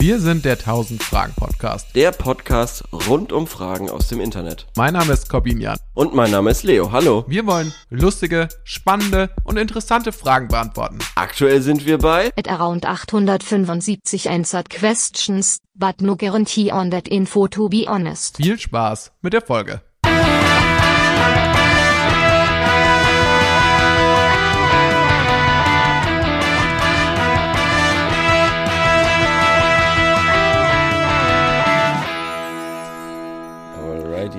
[0.00, 1.94] Wir sind der 1000 Fragen Podcast.
[1.94, 4.66] Der Podcast rund um Fragen aus dem Internet.
[4.74, 5.76] Mein Name ist Corbinian.
[5.92, 6.90] Und mein Name ist Leo.
[6.90, 7.26] Hallo.
[7.28, 11.00] Wir wollen lustige, spannende und interessante Fragen beantworten.
[11.16, 17.46] Aktuell sind wir bei At around 875 answered questions, but no guarantee on that info
[17.46, 18.38] to be honest.
[18.38, 19.82] Viel Spaß mit der Folge.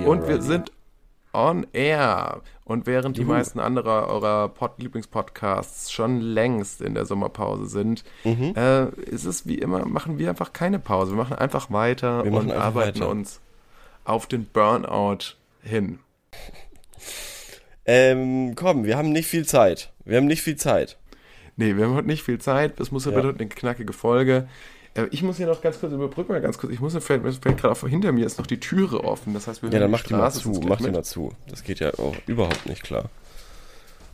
[0.05, 0.71] Alrighty, Und wir sind
[1.33, 2.41] on air.
[2.65, 3.31] Und während die Juhu.
[3.31, 8.53] meisten anderer eurer Pod Lieblingspodcasts schon längst in der Sommerpause sind, Mhm.
[8.55, 11.11] äh, ist es wie immer, machen wir einfach keine Pause.
[11.11, 13.09] Wir machen einfach weiter Wir und einfach arbeiten weiter.
[13.09, 13.39] uns
[14.05, 15.99] auf den Burnout hin.
[17.85, 19.91] Ähm, komm, wir haben nicht viel Zeit.
[20.05, 20.97] Wir haben nicht viel Zeit.
[21.57, 22.79] Nee, wir haben heute nicht viel Zeit.
[22.79, 23.21] Es muss ja Ja.
[23.21, 24.47] bitte eine knackige Folge.
[24.95, 26.73] Äh, Ich muss hier noch ganz kurz überbrücken, mal ganz kurz.
[26.73, 29.33] Ich muss, mir fällt, gerade auf, hinter mir ist noch die Türe offen.
[29.33, 30.61] Das heißt, wir Ja, dann die mach die mal Straße zu.
[30.67, 31.33] Mach die mal zu.
[31.49, 33.09] Das geht ja auch überhaupt nicht klar.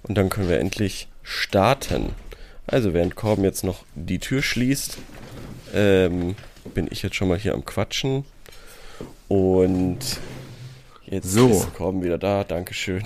[0.04, 2.14] Und dann können wir endlich starten.
[2.66, 4.98] Also, während Korben jetzt noch die Tür schließt,
[5.74, 6.36] ähm,
[6.74, 8.26] bin ich jetzt schon mal hier am Quatschen.
[9.28, 10.00] Und
[11.06, 11.50] jetzt So.
[11.50, 12.44] ist Korben wieder da.
[12.44, 13.04] Dankeschön.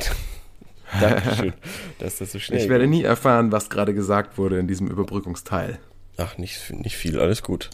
[1.00, 1.53] Dankeschön,
[2.00, 5.80] dass das so schnell Ich werde nie erfahren, was gerade gesagt wurde in diesem Überbrückungsteil.
[6.17, 7.20] Ach, nicht, nicht viel.
[7.20, 7.70] Alles gut.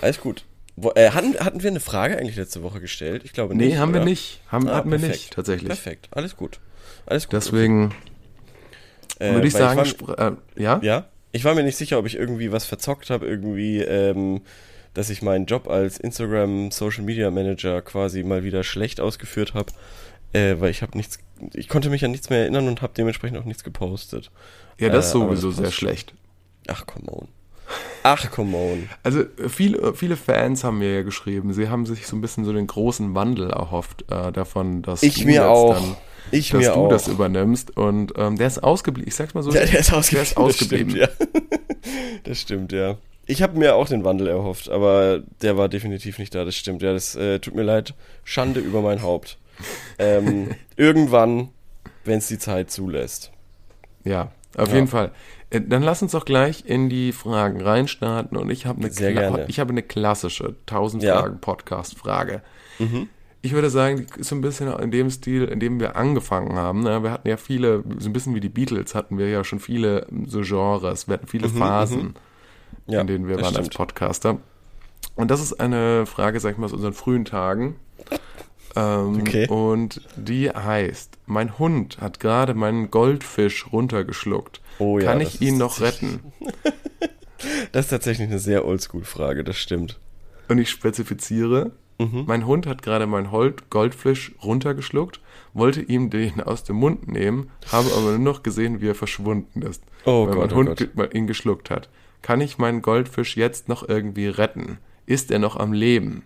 [0.00, 0.44] Alles gut.
[0.76, 3.22] Wo, äh, hatten, hatten wir eine Frage eigentlich letzte Woche gestellt?
[3.24, 3.76] Ich glaube Nee, nicht.
[3.78, 4.08] haben wir oder?
[4.10, 4.40] nicht.
[4.48, 5.20] Haben, Ah, hatten wir perfekt.
[5.20, 5.68] nicht, tatsächlich.
[5.68, 6.08] Perfekt.
[6.12, 6.60] Alles gut.
[7.06, 7.34] Alles gut.
[7.34, 7.94] Deswegen
[9.18, 10.80] Äh, würde ich weil sagen, war- spr- äh, ja?
[10.82, 14.40] Ja, ich war mir nicht sicher, ob ich irgendwie was verzockt habe, irgendwie, ähm,
[14.94, 19.72] dass ich meinen Job als Instagram Social Media Manager quasi mal wieder schlecht ausgeführt habe,
[20.32, 21.18] äh, weil ich habe nichts,
[21.54, 24.30] ich konnte mich an nichts mehr erinnern und habe dementsprechend auch nichts gepostet.
[24.78, 26.14] Ja, das Äh, ist sowieso das sehr schlecht.
[26.68, 27.28] Ach, come on.
[28.02, 28.88] Ach, come on.
[29.02, 32.52] Also viele, viele Fans haben mir ja geschrieben, sie haben sich so ein bisschen so
[32.52, 35.74] den großen Wandel erhofft äh, davon, dass Ich du mir auch.
[35.74, 35.96] dann,
[36.30, 36.88] Ich dass mir du auch.
[36.88, 39.08] das übernimmst und ähm, der ist ausgeblieben.
[39.08, 40.14] Ich sag's mal so, Ja, der ist ausgeblieben.
[40.14, 40.94] Der ist ausgeblieben.
[40.94, 41.58] Das stimmt, ja.
[42.24, 42.98] das stimmt, ja.
[43.26, 46.44] Ich habe mir auch den Wandel erhofft, aber der war definitiv nicht da.
[46.44, 46.92] Das stimmt, ja.
[46.92, 47.94] Das äh, tut mir leid.
[48.24, 49.38] Schande über mein Haupt.
[49.98, 51.50] Ähm, irgendwann,
[52.04, 53.30] wenn es die Zeit zulässt.
[54.04, 54.74] Ja, auf Ja.
[54.74, 55.12] jeden Fall.
[55.52, 59.12] Äh, Dann lass uns doch gleich in die Fragen reinstarten und ich habe eine, Sehr
[59.12, 59.44] gerne.
[59.48, 61.20] ich habe eine klassische 1000 Ja.
[61.20, 62.42] Fragen Podcast Frage.
[62.78, 63.08] Mhm.
[63.44, 66.54] Ich würde sagen, die ist so ein bisschen in dem Stil, in dem wir angefangen
[66.56, 66.82] haben.
[66.84, 67.02] ne?
[67.02, 70.06] Wir hatten ja viele, so ein bisschen wie die Beatles hatten wir ja schon viele
[70.26, 72.14] so Genres, wir hatten viele Phasen, Mhm,
[72.86, 73.74] Ja, in denen wir waren als stimmt.
[73.74, 74.38] Podcaster.
[75.16, 77.76] Und das ist eine Frage, sag ich mal, aus unseren frühen Tagen.
[78.76, 79.46] Ähm, Okay.
[79.48, 84.60] Und die heißt, mein Hund hat gerade meinen Goldfisch runtergeschluckt.
[84.78, 86.20] Oh ja, Kann ich ihn noch retten?
[87.72, 89.98] Das ist tatsächlich eine sehr Oldschool-Frage, das stimmt.
[90.48, 92.24] Und ich spezifiziere, Mhm.
[92.26, 93.28] mein Hund hat gerade meinen
[93.68, 95.20] Goldfisch runtergeschluckt,
[95.52, 99.62] wollte ihm den aus dem Mund nehmen, habe aber nur noch gesehen, wie er verschwunden
[99.62, 101.14] ist, Oh weil Gott, mein oh Hund Gott.
[101.14, 101.88] ihn geschluckt hat.
[102.22, 104.78] Kann ich meinen Goldfisch jetzt noch irgendwie retten?
[105.06, 106.22] Ist er noch am Leben?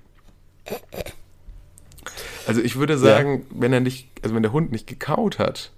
[2.46, 5.72] Also ich würde sagen, wenn er nicht, also wenn der Hund nicht gekaut hat,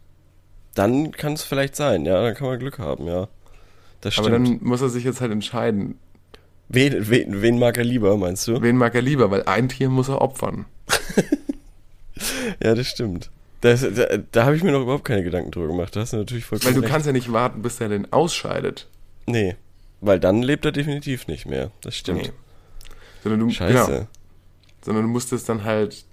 [0.74, 3.28] Dann kann es vielleicht sein, ja, dann kann man Glück haben, ja.
[4.00, 4.60] Das aber stimmt.
[4.60, 5.98] dann muss er sich jetzt halt entscheiden,
[6.68, 8.60] wen, wen, wen mag er lieber, meinst du?
[8.62, 10.66] wen mag er lieber, weil ein Tier muss er opfern.
[12.62, 13.30] Ja, das stimmt.
[13.60, 15.94] Das, da da habe ich mir noch überhaupt keine Gedanken drüber gemacht.
[15.94, 16.92] Da hast du natürlich vollkommen Weil du recht.
[16.92, 18.88] kannst ja nicht warten, bis er den ausscheidet.
[19.26, 19.56] Nee,
[20.00, 21.70] weil dann lebt er definitiv nicht mehr.
[21.80, 22.22] Das stimmt.
[22.22, 22.32] Nee.
[23.22, 23.86] Sondern du, Scheiße.
[23.92, 24.06] Genau,
[24.84, 26.04] sondern du musst es dann halt,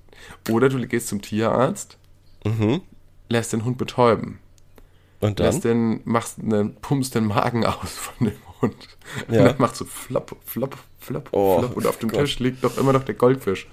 [0.50, 1.98] oder du gehst zum Tierarzt,
[2.46, 2.82] Mhm.
[3.30, 4.40] lässt den Hund betäuben.
[5.22, 5.48] Und dann?
[5.48, 8.76] Lässt den, machst den, pumpst den Magen aus von dem Hund.
[9.30, 9.40] Ja.
[9.40, 11.78] Und dann macht so flop, flop, flop, Oh, flop.
[11.78, 12.22] Und auf dem Gott.
[12.22, 13.68] Tisch liegt doch immer noch der Goldfisch.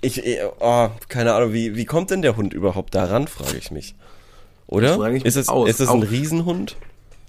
[0.00, 0.22] Ich,
[0.60, 3.94] oh, keine Ahnung, wie, wie kommt denn der Hund überhaupt daran, frage ich mich.
[4.66, 4.94] Oder?
[5.12, 5.68] Ich ist mich das, aus.
[5.68, 6.10] ist das ein Auch.
[6.10, 6.76] Riesenhund?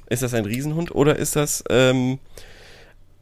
[0.09, 2.19] Ist das ein Riesenhund oder ist das ähm,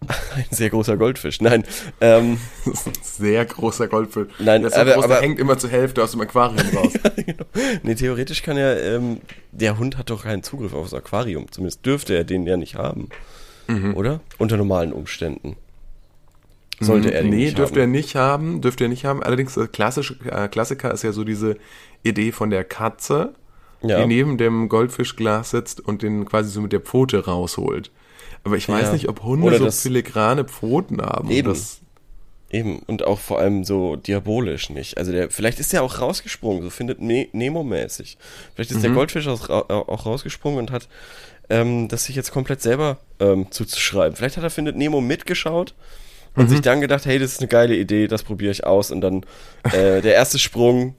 [0.36, 1.42] ein sehr großer Goldfisch?
[1.42, 1.64] Nein,
[2.02, 4.28] ähm, Das ist ein sehr großer Goldfisch.
[4.40, 6.94] Nein, der aber- groß, der aber- hängt immer zur Hälfte aus dem Aquarium raus.
[7.16, 7.46] genau.
[7.84, 11.52] Nee, theoretisch kann ja, ähm, der Hund hat doch keinen Zugriff aufs Aquarium.
[11.52, 13.10] Zumindest dürfte er den ja nicht haben.
[13.68, 13.96] Mhm.
[13.96, 14.20] Oder?
[14.38, 15.56] Unter normalen Umständen.
[16.80, 17.94] Sollte er den nee, nicht dürfte haben.
[17.94, 19.24] er nicht haben, dürfte er nicht haben.
[19.24, 21.56] Allerdings, äh, klassisch, äh, Klassiker ist ja so diese
[22.04, 23.36] Idee von der Katze,
[23.82, 24.02] Ja.
[24.02, 27.92] die neben dem Goldfischglas sitzt und den quasi so mit der Pfote rausholt.
[28.44, 28.94] Aber ich weiß Ja.
[28.94, 31.28] nicht, ob Hunde Oder so das- filigrane Pfoten haben.
[31.28, 31.50] um Eben.
[31.50, 31.80] Das,
[32.52, 35.00] Eben, und auch vor allem so diabolisch nicht.
[35.00, 38.16] Also der, vielleicht ist der auch rausgesprungen, so findet ne Nemo-mäßig.
[38.54, 38.96] Vielleicht ist der Mhm.
[38.96, 40.88] Goldfisch auch, auch rausgesprungen und hat
[41.50, 44.16] ähm, das sich jetzt komplett selber ähm, zuzuschreiben.
[44.16, 45.74] Vielleicht hat er Findet Nemo mitgeschaut
[46.36, 46.50] und Mhm.
[46.50, 48.92] sich dann gedacht, hey, das ist eine geile Idee, das probiere ich aus.
[48.92, 49.26] Und dann
[49.72, 50.94] äh, der erste Sprung,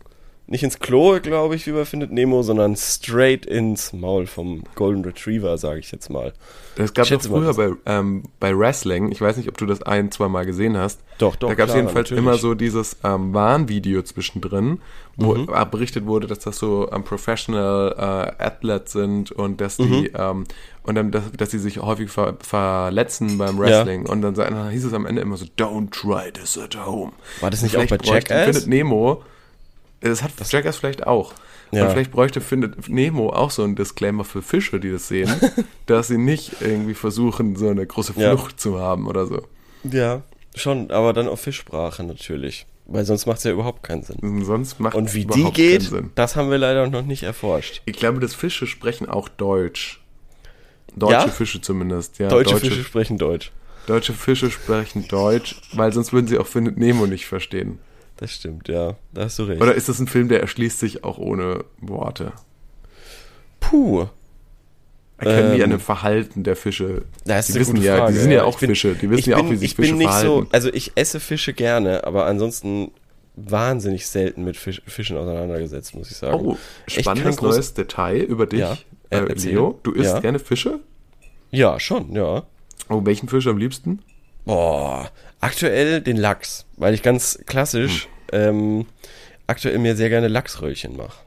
[0.46, 5.02] nicht ins Klo, glaube ich, wie bei Findet Nemo, sondern straight ins Maul vom Golden
[5.04, 6.34] Retriever, sage ich jetzt mal.
[6.76, 10.10] Es gab mal, früher bei, ähm, bei Wrestling, ich weiß nicht, ob du das ein,
[10.10, 11.00] zwei Mal gesehen hast.
[11.18, 12.22] Doch, doch, Da gab es jedenfalls natürlich.
[12.22, 14.80] immer so dieses ähm, Warnvideo zwischendrin,
[15.16, 15.46] wo Mhm.
[15.70, 17.94] berichtet wurde, dass das so ähm, Professional
[18.38, 20.08] äh, Athletes sind und dass die Mhm.
[20.18, 20.44] ähm,
[20.82, 24.04] und dann, dass, dass sie sich häufig ver verletzen beim Wrestling.
[24.06, 27.12] Und dann, dann hieß es am Ende immer so, don't try this at home.
[27.40, 28.44] War das nicht Und auch bei vielleicht Jackass?
[28.56, 29.22] Findet Nemo,
[30.10, 31.32] das hat Jackass vielleicht auch.
[31.70, 31.84] Ja.
[31.84, 35.30] Und vielleicht bräuchte Findet Nemo auch so einen Disclaimer für Fische, die das sehen,
[35.86, 38.36] dass sie nicht irgendwie versuchen, so eine große Ja.
[38.36, 39.42] Flucht zu haben oder so.
[39.82, 40.22] Ja,
[40.54, 42.66] schon, aber dann auf Fischsprache natürlich.
[42.86, 44.44] Weil sonst macht es ja überhaupt keinen Sinn.
[44.44, 47.80] Sonst macht Und wie die geht, das haben wir leider noch nicht erforscht.
[47.86, 50.02] Ich glaube, dass Fische sprechen auch Deutsch.
[50.94, 51.28] Deutsche Ja?
[51.28, 52.28] Fische zumindest, ja.
[52.28, 53.52] Deutsche, Fische sprechen Deutsch.
[53.86, 57.78] Deutsche Fische sprechen Deutsch, weil sonst würden sie auch Findet Nemo nicht verstehen.
[58.16, 58.94] Das stimmt, ja.
[59.12, 59.60] Da hast du recht.
[59.60, 62.32] Oder ist das ein Film, der erschließt sich auch ohne Worte?
[63.60, 64.06] Puh.
[65.18, 67.02] Erkennen die Ähm, an dem Verhalten der Fische?
[67.24, 68.12] Das ist die wissen ja, Frage.
[68.14, 68.44] die sind ja ja.
[68.44, 70.26] auch bin- Fische, die wissen ja bin, auch, wie sich ich Fische bin nicht verhalten.
[70.26, 72.90] so, also ich esse Fische gerne, aber ansonsten
[73.36, 76.34] wahnsinnig selten mit Fisch, Fischen auseinandergesetzt, muss ich sagen.
[76.44, 76.56] Oh,
[76.88, 78.76] spannendes groß- neues Detail über dich, Ja,
[79.10, 79.20] äh.
[79.34, 79.78] Leo.
[79.82, 80.20] Du isst Ja.
[80.20, 80.80] gerne Fische?
[81.50, 82.42] Ja, schon, ja.
[82.88, 84.00] Oh, welchen Fisch am liebsten?
[84.44, 85.10] Boah,
[85.40, 88.40] aktuell den Lachs, weil ich ganz klassisch Hm.
[88.40, 88.86] ähm,
[89.46, 91.18] aktuell mir sehr gerne Lachsröllchen mache.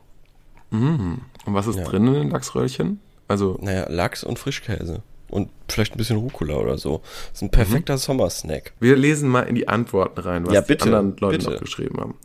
[0.72, 1.84] Und was ist Ja.
[1.86, 3.00] drin in den Lachsröllchen?
[3.28, 5.02] Also, Naja, Lachs und Frischkäse.
[5.30, 7.02] Und vielleicht ein bisschen Rucola oder so.
[7.32, 7.98] Das ist ein perfekter Mhm.
[8.00, 8.74] Sommersnack.
[8.80, 11.52] wir lesen mal in die Antworten rein, was Ja, bitte, die anderen Leute bitte.
[11.52, 12.16] noch geschrieben haben.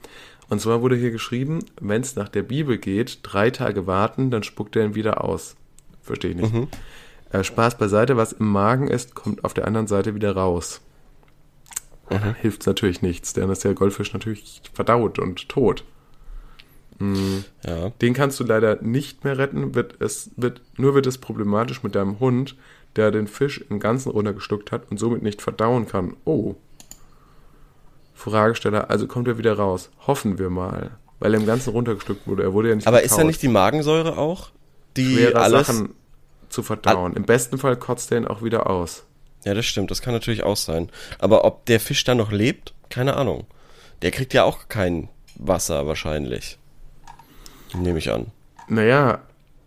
[0.48, 4.42] Und zwar wurde hier geschrieben, wenn es nach der Bibel geht, drei Tage warten, dann
[4.42, 5.56] spuckt er ihn wieder aus.
[6.02, 6.68] Verstehe ich Mhm.
[7.32, 10.80] Äh, Spaß beiseite, was im Magen ist, kommt auf der anderen Seite wieder raus.
[12.10, 12.34] Mhm.
[12.40, 15.84] Hilft natürlich nichts, denn ist der Goldfisch natürlich verdaut und tot.
[17.66, 17.90] Ja.
[18.00, 19.74] Den kannst du leider nicht mehr retten.
[19.74, 22.54] Wird es, wird, nur wird es problematisch mit deinem Hund,
[22.94, 26.16] der den Fisch im Ganzen runtergeschluckt hat und somit nicht verdauen kann.
[26.24, 26.54] Oh.
[28.14, 29.90] Fragesteller, also kommt er wieder raus.
[30.06, 30.92] Hoffen wir mal.
[31.18, 32.44] Weil er im Ganzen runtergeschluckt wurde.
[32.44, 33.26] Er wurde ja nicht Aber ist da gekaut.
[33.26, 34.50] nicht die Magensäure auch?
[34.96, 35.66] Die schwere alles.
[35.66, 35.94] Sachen
[36.52, 37.14] zu verdauen.
[37.14, 39.04] Im besten Fall kotzt er ihn auch wieder aus.
[39.44, 40.88] Ja, das stimmt, das kann natürlich auch sein.
[41.18, 43.46] Aber ob der Fisch da noch lebt, keine Ahnung.
[44.02, 46.58] Der kriegt ja auch kein Wasser wahrscheinlich.
[47.74, 48.26] Nehme ich an.
[48.68, 49.20] Naja,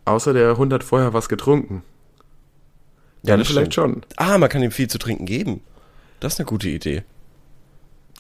[0.06, 1.84] außer der Hund hat vorher was getrunken.
[3.24, 4.06] Ja, Dann das vielleicht stimmt.
[4.06, 4.06] schon.
[4.18, 5.62] Ah, man kann ihm viel zu trinken geben.
[6.20, 7.04] Das ist eine gute Idee.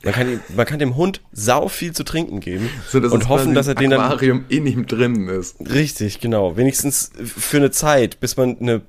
[0.06, 3.24] Man kann, ihm, man kann dem Hund sau viel zu trinken geben So, dass und
[3.24, 5.58] es hoffen, dass er ein den dann Aquarium in ihm drin ist.
[5.60, 8.82] richtig, genau, wenigstens für eine Zeit, bis man eine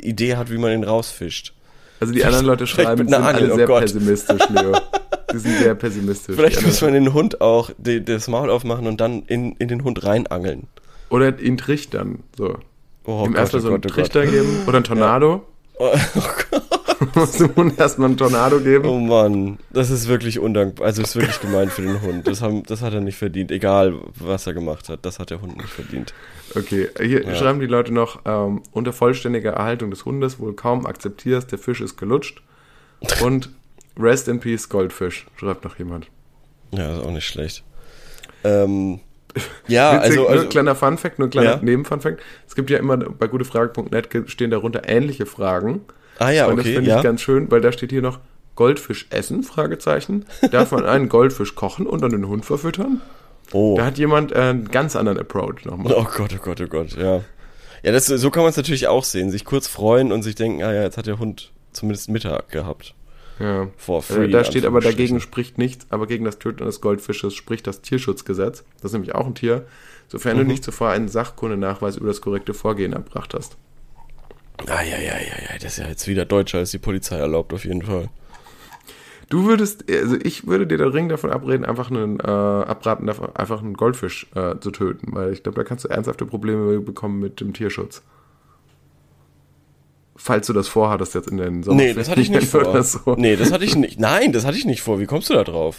[0.00, 1.54] Idee hat, wie man ihn rausfischt.
[1.98, 3.82] Also die anderen Leute schreiben, sind Angel, alle oh sehr Gott.
[3.82, 4.72] pessimistisch, Leo.
[5.32, 6.34] Die sind sehr pessimistisch.
[6.34, 9.84] Vielleicht muss man den Hund auch die, das Maul aufmachen und dann in, in den
[9.84, 10.66] Hund reinangeln.
[11.08, 12.24] Oder ihn trichtern.
[12.36, 12.58] So.
[13.04, 14.12] Oh Ihm Gott, erstmal oh so einen Gott, oh Gott.
[14.12, 15.46] Trichter geben oder einen Tornado.
[15.78, 15.92] Oh,
[17.14, 18.86] Muss dem Hund erstmal einen Tornado geben.
[18.86, 20.86] Oh Mann, das ist wirklich undankbar.
[20.86, 22.26] Also ist wirklich gemein für den Hund.
[22.26, 23.50] Das, haben, das hat er nicht verdient.
[23.50, 25.00] Egal, was er gemacht hat.
[25.02, 26.12] Das hat der Hund nicht verdient.
[26.54, 31.50] Okay, hier schreiben die Leute noch, ähm, unter vollständiger Erhaltung des Hundes wohl kaum akzeptierst,
[31.50, 32.42] der Fisch ist gelutscht.
[33.22, 33.50] Und
[33.98, 36.08] Rest in Peace Goldfisch, schreibt noch jemand.
[36.72, 37.64] Ja, ist auch nicht schlecht.
[38.44, 39.00] Ähm,
[39.68, 41.62] ja, Witzig, also, nur also ein kleiner Funfact, nur ein kleiner Ja.
[41.62, 42.20] Nebenfunfact.
[42.46, 45.82] Es gibt ja immer bei gutefrage.net stehen darunter ähnliche Fragen.
[46.20, 46.96] Ah ja, Und das okay, finde ja.
[46.98, 48.20] ich ganz schön, weil da steht hier noch
[48.54, 50.26] Goldfisch essen, Fragezeichen.
[50.52, 53.00] Darf man einen Goldfisch kochen und dann den Hund verfüttern?
[53.52, 53.74] oh.
[53.76, 55.94] Da hat jemand äh, einen ganz anderen Approach nochmal.
[55.96, 57.22] oh Gott, oh Gott, oh Gott, ja.
[57.82, 59.30] Ja, das, so kann man es natürlich auch sehen.
[59.30, 62.94] Sich kurz freuen und sich denken, ah ja, jetzt hat der Hund zumindest Mittag gehabt.
[63.38, 63.68] Ja.
[63.78, 64.26] For free.
[64.26, 67.80] Äh, da steht aber dagegen spricht nichts, aber gegen das Töten eines Goldfisches spricht das
[67.80, 68.64] Tierschutzgesetz.
[68.82, 69.64] Das ist nämlich auch ein Tier,
[70.08, 70.40] sofern Mhm.
[70.42, 73.56] du nicht zuvor einen Sachkundenachweis über das korrekte Vorgehen erbracht hast.
[74.66, 77.52] Ah ja, ja, ja, ja, das ist ja jetzt wieder deutscher als die Polizei erlaubt,
[77.52, 78.08] auf jeden Fall.
[79.28, 83.34] Du würdest, also ich würde dir den Ring davon abreden, einfach einen, äh, abraten, davon,
[83.36, 87.20] einfach einen Goldfisch äh, zu töten, weil ich glaube, da kannst du ernsthafte Probleme bekommen
[87.20, 88.02] mit dem Tierschutz.
[90.16, 91.80] Falls du das vorhattest jetzt in den Sommer.
[91.80, 92.82] Nee, das hatte ich nicht vor.
[92.82, 93.14] So.
[93.16, 93.98] Nee, das hatte ich nicht.
[94.00, 94.98] Nein, das hatte ich nicht vor.
[94.98, 95.78] Wie kommst du da drauf?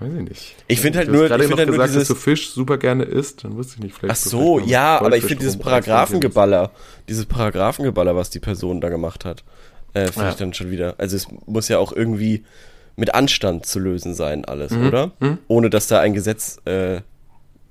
[0.00, 0.54] Weiß ich nicht.
[0.68, 2.50] Ich finde halt Du hast nur, ich finde halt nur gesagt, dieses, dass du Fisch
[2.50, 4.12] super gerne isst, dann wusste ich nicht, vielleicht.
[4.12, 6.70] Ach so, ja, aber ich finde dieses Paragraphengeballer,
[7.08, 9.42] dieses Paragraphengeballer, was die Person da gemacht hat,
[9.94, 10.30] äh, finde Ja.
[10.30, 10.94] ich dann schon wieder.
[10.98, 12.44] Also es muss ja auch irgendwie
[12.94, 15.12] mit Anstand zu lösen sein, alles, oder?
[15.48, 17.00] Ohne dass da ein Gesetz äh,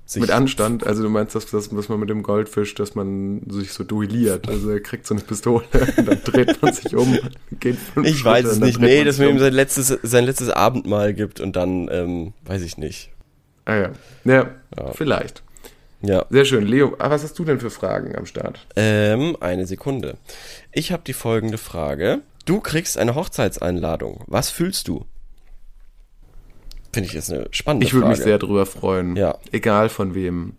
[0.08, 0.22] sich.
[0.22, 3.72] Mit Anstand, also du meinst, dass, dass, dass man mit dem Goldfisch, dass man sich
[3.74, 4.48] so duelliert.
[4.48, 5.64] Also er kriegt so eine Pistole
[5.98, 7.18] und dann dreht man sich um,
[7.60, 8.80] geht fünf Ich weiß Schritte es und dann nicht.
[8.80, 12.78] Nee, dass man ihm sein letztes, sein letztes Abendmahl gibt und dann, ähm, weiß ich
[12.78, 13.10] nicht.
[13.66, 13.90] Ah ja.
[14.24, 14.50] ja.
[14.76, 14.92] Ja.
[14.92, 15.42] vielleicht.
[16.00, 16.24] Ja.
[16.30, 16.66] Sehr schön.
[16.66, 18.66] Leo, ah, was hast du denn für Fragen am Start?
[18.76, 20.16] Ähm, eine Sekunde.
[20.72, 22.22] Ich habe die folgende Frage.
[22.46, 24.24] Du kriegst eine Hochzeitseinladung.
[24.26, 25.04] Was fühlst du?
[26.98, 29.14] Finde ich jetzt eine spannende Ich würde mich sehr drüber freuen.
[29.16, 29.38] Ja.
[29.52, 30.54] Egal von wem.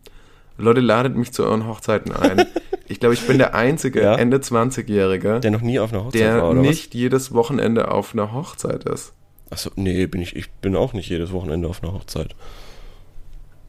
[0.58, 2.46] Leute, ladet mich zu euren Hochzeiten ein.
[2.88, 4.16] ich glaube, ich bin der einzige Ja.
[4.16, 8.14] Ende 20-Jährige, Der noch nie auf einer Hochzeit der war, oder nicht jedes Wochenende auf
[8.14, 9.14] einer Hochzeit ist.
[9.50, 9.66] was?
[9.68, 12.36] Achso, nee, bin ich, ich bin auch nicht jedes Wochenende auf einer Hochzeit.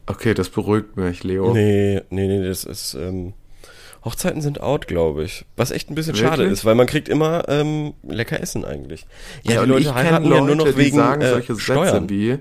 [0.05, 1.53] Okay, das beruhigt mich, Leo.
[1.53, 3.33] Nee, nee, nee, das ist, ähm,
[4.03, 5.45] Hochzeiten sind out, glaube ich.
[5.55, 6.53] Was echt ein bisschen schade Wirklich?
[6.53, 9.05] ist, weil man kriegt immer ähm, lecker Essen eigentlich.
[9.43, 11.61] Ja, und die Leute heiraten ja nur noch Leute, die wegen sagen äh, solche Sätze
[11.61, 12.09] Steuern.
[12.09, 12.39] wie,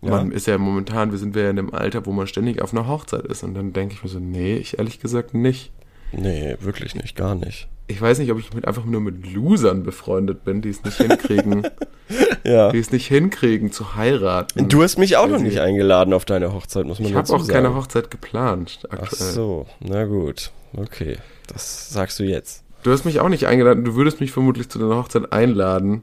[0.00, 0.36] man Ja.
[0.36, 3.24] ist ja momentan, wir sind ja in dem Alter, wo man ständig auf einer Hochzeit
[3.26, 3.42] ist.
[3.44, 5.72] Und dann denke ich mir so, nee, ich ehrlich gesagt nicht.
[6.12, 7.68] Nee, wirklich nicht, gar nicht.
[7.86, 10.96] Ich weiß nicht, ob ich mit, einfach nur mit Losern befreundet bin, die es nicht
[10.96, 11.66] hinkriegen,
[12.44, 12.70] Ja.
[12.72, 14.68] die es nicht hinkriegen zu heiraten.
[14.68, 17.34] Du hast mich auch noch nicht eingeladen auf deine Hochzeit, muss man ich habe dazu
[17.34, 17.52] auch sagen.
[17.52, 19.30] keine Hochzeit geplant Ach aktuell.
[19.32, 20.50] so, na gut.
[20.76, 21.16] Okay,
[21.48, 22.64] das sagst du jetzt.
[22.82, 26.02] Du hast mich auch nicht eingeladen, du würdest mich vermutlich zu deiner Hochzeit einladen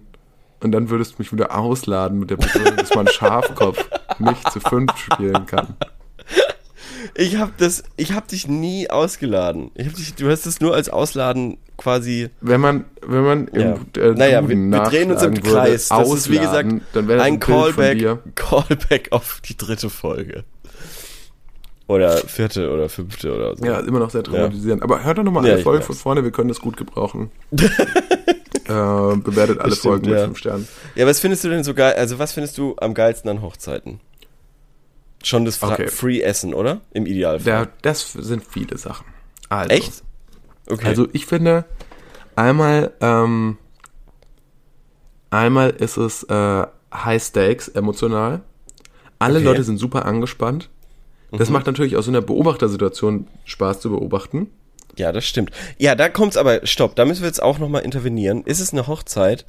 [0.61, 3.87] und dann würdest du mich wieder ausladen mit der Begründung, dass man Schafkopf
[4.19, 5.75] nicht zu fünf spielen kann.
[7.15, 9.71] Ich hab das, ich hab dich nie ausgeladen.
[9.75, 13.61] Ich hab dich, du hast es nur als Ausladen quasi Wenn man, wenn man im
[13.95, 14.01] Ja.
[14.01, 15.89] äh, Naja, wir, wir drehen uns im würde, Kreis.
[15.89, 18.19] Das ist wie gesagt ausladen, dann wäre ein Callback.
[18.35, 20.43] Callback auf die dritte Folge.
[21.87, 23.63] Oder vierte oder fünfte oder so.
[23.63, 24.83] Ja, immer noch sehr traumatisierend.
[24.83, 27.31] Aber hört doch nochmal Ja, alle Folgen von vorne, wir können das gut gebrauchen.
[28.67, 30.25] äh, bewertet alle stimmt, Folgen mit ja.
[30.25, 30.67] fünf Sternen.
[30.95, 31.93] Ja, was findest du denn so geil?
[31.95, 33.99] Also, was findest du am geilsten an Hochzeiten?
[35.23, 35.87] Schon das Fra Okay.
[35.87, 36.81] Free Essen, oder?
[36.91, 37.65] Im Idealfall.
[37.65, 39.05] Da, das sind viele Sachen.
[39.49, 40.03] Also, Echt?
[40.69, 40.85] Okay.
[40.87, 41.65] Also ich finde,
[42.35, 43.57] einmal, ähm,
[45.29, 48.41] einmal ist es äh, High Stakes emotional.
[49.19, 49.45] Alle Okay.
[49.45, 50.69] Leute sind super angespannt.
[51.31, 51.53] Das Mhm.
[51.53, 54.47] macht natürlich aus so einer Beobachtersituation Spaß zu beobachten.
[54.97, 55.51] Ja, das stimmt.
[55.77, 58.43] Ja, da kommt's aber, stopp, da müssen wir jetzt auch nochmal intervenieren.
[58.43, 59.45] Ist es eine Hochzeit,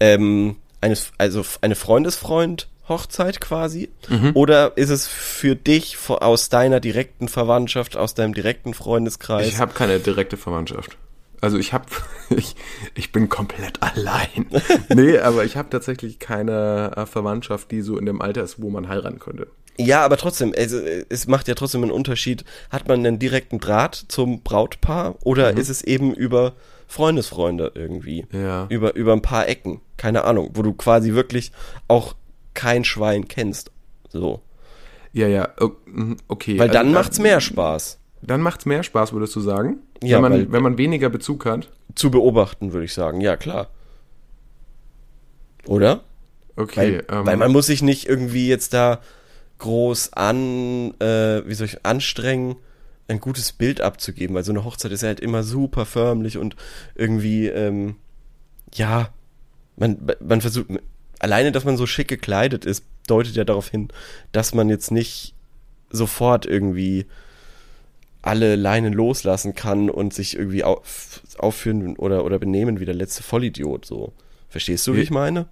[0.00, 3.90] ähm, eines, also eine Freundesfreund-Hochzeit quasi?
[4.08, 4.32] Mhm.
[4.34, 9.46] Oder ist es für dich aus deiner direkten Verwandtschaft, aus deinem direkten Freundeskreis?
[9.46, 10.96] Ich habe keine direkte Verwandtschaft.
[11.40, 11.86] Also ich habe,
[12.30, 12.54] ich,
[12.94, 14.46] ich bin komplett allein.
[14.94, 18.70] nee, aber ich habe tatsächlich keine äh, Verwandtschaft, die so in dem Alter ist, wo
[18.70, 19.48] man heiraten könnte.
[19.78, 22.44] Ja, aber trotzdem, also, äh, es macht ja trotzdem einen Unterschied.
[22.70, 26.54] Hat man einen direkten Draht zum Brautpaar oder ist es eben über
[26.86, 28.26] Freundesfreunde irgendwie?
[28.32, 28.66] Ja.
[28.68, 29.80] Über, über ein paar Ecken.
[29.96, 31.52] Keine Ahnung, wo du quasi wirklich
[31.88, 32.14] auch
[32.54, 33.70] kein Schwein kennst.
[34.08, 34.42] So.
[35.12, 35.48] Ja, ja,
[35.86, 36.58] mhm, okay.
[36.58, 37.98] Weil Also, dann äh, macht's mehr Spaß.
[38.22, 39.78] Dann macht's mehr Spaß, würdest du sagen?
[40.02, 41.70] Ja, wenn, man, weil- wenn man weniger Bezug hat.
[41.94, 43.20] Zu beobachten, würde ich sagen.
[43.20, 43.68] Ja, klar.
[45.66, 46.02] Oder?
[46.56, 46.76] Okay.
[47.08, 49.00] Weil, ähm, weil man muss sich nicht irgendwie jetzt da
[49.60, 52.56] groß an, äh, wie soll ich, anstrengen,
[53.08, 56.56] ein gutes Bild abzugeben, weil so eine Hochzeit ist ja halt immer super förmlich und
[56.94, 57.96] irgendwie, ähm,
[58.74, 59.12] ja,
[59.76, 60.66] man, man versucht,
[61.18, 63.88] alleine, dass man so schick gekleidet ist, deutet ja darauf hin,
[64.32, 65.34] dass man jetzt nicht
[65.90, 67.06] sofort irgendwie
[68.22, 73.22] alle Leinen loslassen kann und sich irgendwie auf, aufführen oder, oder benehmen wie der letzte
[73.22, 74.12] Vollidiot, so.
[74.48, 75.46] Verstehst du, wie ich meine?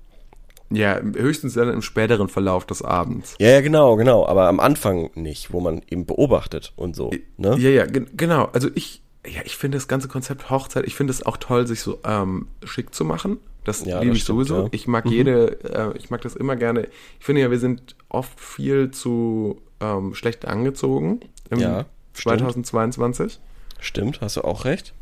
[0.71, 3.35] Ja, höchstens dann im späteren Verlauf des Abends.
[3.39, 7.57] Ja, ja, genau, genau, aber am Anfang nicht, wo man eben beobachtet und so, ne?
[7.59, 8.51] Ja, ja, gen- genau.
[8.53, 11.81] Also ich, ja, ich finde das ganze Konzept Hochzeit, ich finde es auch toll, sich
[11.81, 13.39] so ähm, schick zu machen.
[13.65, 14.55] Das Ja, liebe das ich stimmt, sowieso.
[14.57, 14.63] ja.
[14.65, 14.69] Mhm.
[14.73, 16.89] Ich mag jede, äh, ich mag das immer gerne.
[17.19, 21.21] Ich finde ja, wir sind oft viel zu ähm, schlecht angezogen
[21.51, 22.41] im Ja, stimmt.
[22.41, 23.39] 2022.
[23.81, 24.93] Stimmt, hast du auch recht.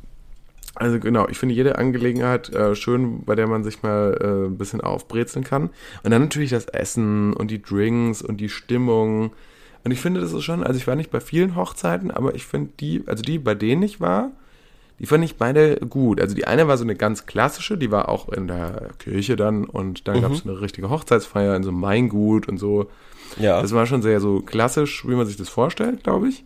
[0.76, 4.59] Also genau, ich finde jede Angelegenheit äh, schön, bei der man sich mal äh, ein
[4.59, 5.71] bisschen aufbrezeln kann.
[6.02, 9.33] Und dann natürlich das Essen und die Drinks und die Stimmung.
[9.85, 12.45] Und ich finde, das ist schon, also ich war nicht bei vielen Hochzeiten, aber ich
[12.47, 14.33] finde die, also die, bei denen ich war,
[14.99, 16.21] die fand ich beide gut.
[16.21, 19.64] Also die eine war so eine ganz klassische, die war auch in der Kirche dann
[19.64, 22.90] und dann gab es eine richtige Hochzeitsfeier in so einem Weingut und so.
[23.38, 23.61] Ja.
[23.61, 26.45] Das war schon sehr so klassisch, wie man sich das vorstellt, glaube ich.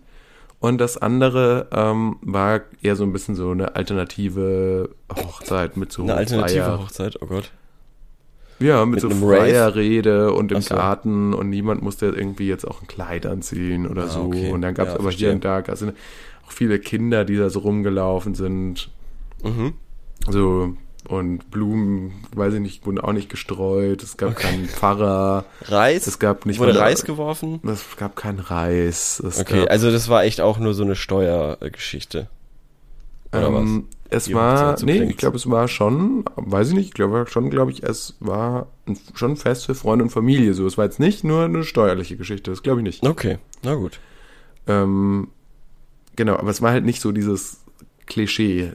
[0.60, 6.02] Und das andere ähm, war eher so ein bisschen so eine alternative Hochzeit mit so
[6.02, 7.50] Eine alternative freier, Hochzeit, oh Gott.
[8.58, 9.74] ja, mit, mit so freier?
[9.74, 10.74] Rede und im so.
[10.74, 14.20] Garten und niemand musste irgendwie jetzt auch ein Kleid anziehen oder Ah, so.
[14.24, 14.50] okay.
[14.52, 15.28] Und dann gab es Ja, aber verstehe.
[15.28, 15.88] hier und da also
[16.46, 18.90] auch viele Kinder, die da so rumgelaufen sind.
[19.42, 19.72] Mhm.
[20.28, 20.74] So
[21.10, 24.02] und Blumen, weiß ich nicht, wurden auch nicht gestreut.
[24.02, 25.44] Es gab keinen Pfarrer.
[25.62, 26.06] Reis?
[26.06, 27.60] Es gab nicht Wurde mal- Reis geworfen?
[27.66, 29.20] Es gab keinen Reis.
[29.20, 32.28] Es Okay, gab, also das war echt auch nur so eine Steuergeschichte.
[33.32, 36.94] Oder ähm, es Wie war, nee, ich glaube, es war schon, weiß ich nicht, ich
[36.94, 40.52] glaube schon, glaube ich, es war ein, schon ein Fest für Freunde und Familie.
[40.54, 43.02] So, es war jetzt nicht nur eine steuerliche Geschichte, das glaube ich nicht.
[43.02, 43.10] was?
[43.10, 44.00] Okay, na gut.
[44.66, 45.28] Ähm,
[46.16, 47.60] genau, aber es war halt nicht so dieses
[48.06, 48.72] Klischee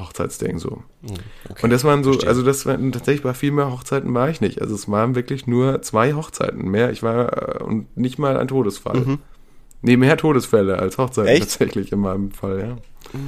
[0.00, 0.82] Hochzeitsding so.
[1.02, 1.14] Hm,
[1.50, 1.62] Okay.
[1.62, 2.28] Und das waren so, verstehe.
[2.30, 4.60] also das waren tatsächlich bei viel mehr Hochzeiten war ich nicht.
[4.60, 6.90] Also es waren wirklich nur zwei Hochzeiten mehr.
[6.90, 9.00] Ich war äh, und nicht mal ein Todesfall.
[9.00, 9.18] Mhm.
[9.82, 11.42] Nee, mehr Todesfälle als Hochzeiten Echt?
[11.42, 13.20] tatsächlich in meinem Fall, ja.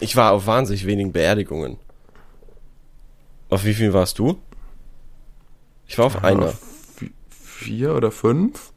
[0.00, 1.78] Ich war auf wahnsinnig wenigen Beerdigungen.
[3.48, 4.38] Auf wie viel warst du?
[5.86, 6.48] Ich war auf einer.
[6.48, 8.72] V- Vier oder fünf?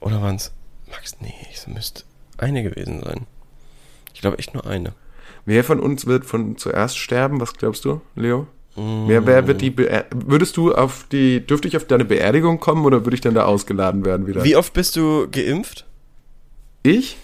[0.00, 0.52] Oder waren es.
[0.90, 2.04] Max, nee, es müsste
[2.36, 3.26] eine gewesen sein.
[4.14, 4.92] Ich glaube echt nur eine.
[5.44, 7.40] Wer von uns wird von zuerst sterben?
[7.40, 8.46] Was glaubst du, Leo?
[8.76, 9.08] Mm.
[9.08, 12.84] Wer, wer wird die Beer würdest du auf die dürfte ich auf deine Beerdigung kommen
[12.84, 14.44] oder würde ich dann da ausgeladen werden wieder?
[14.44, 15.86] Wie oft bist du geimpft?
[16.82, 17.16] Ich?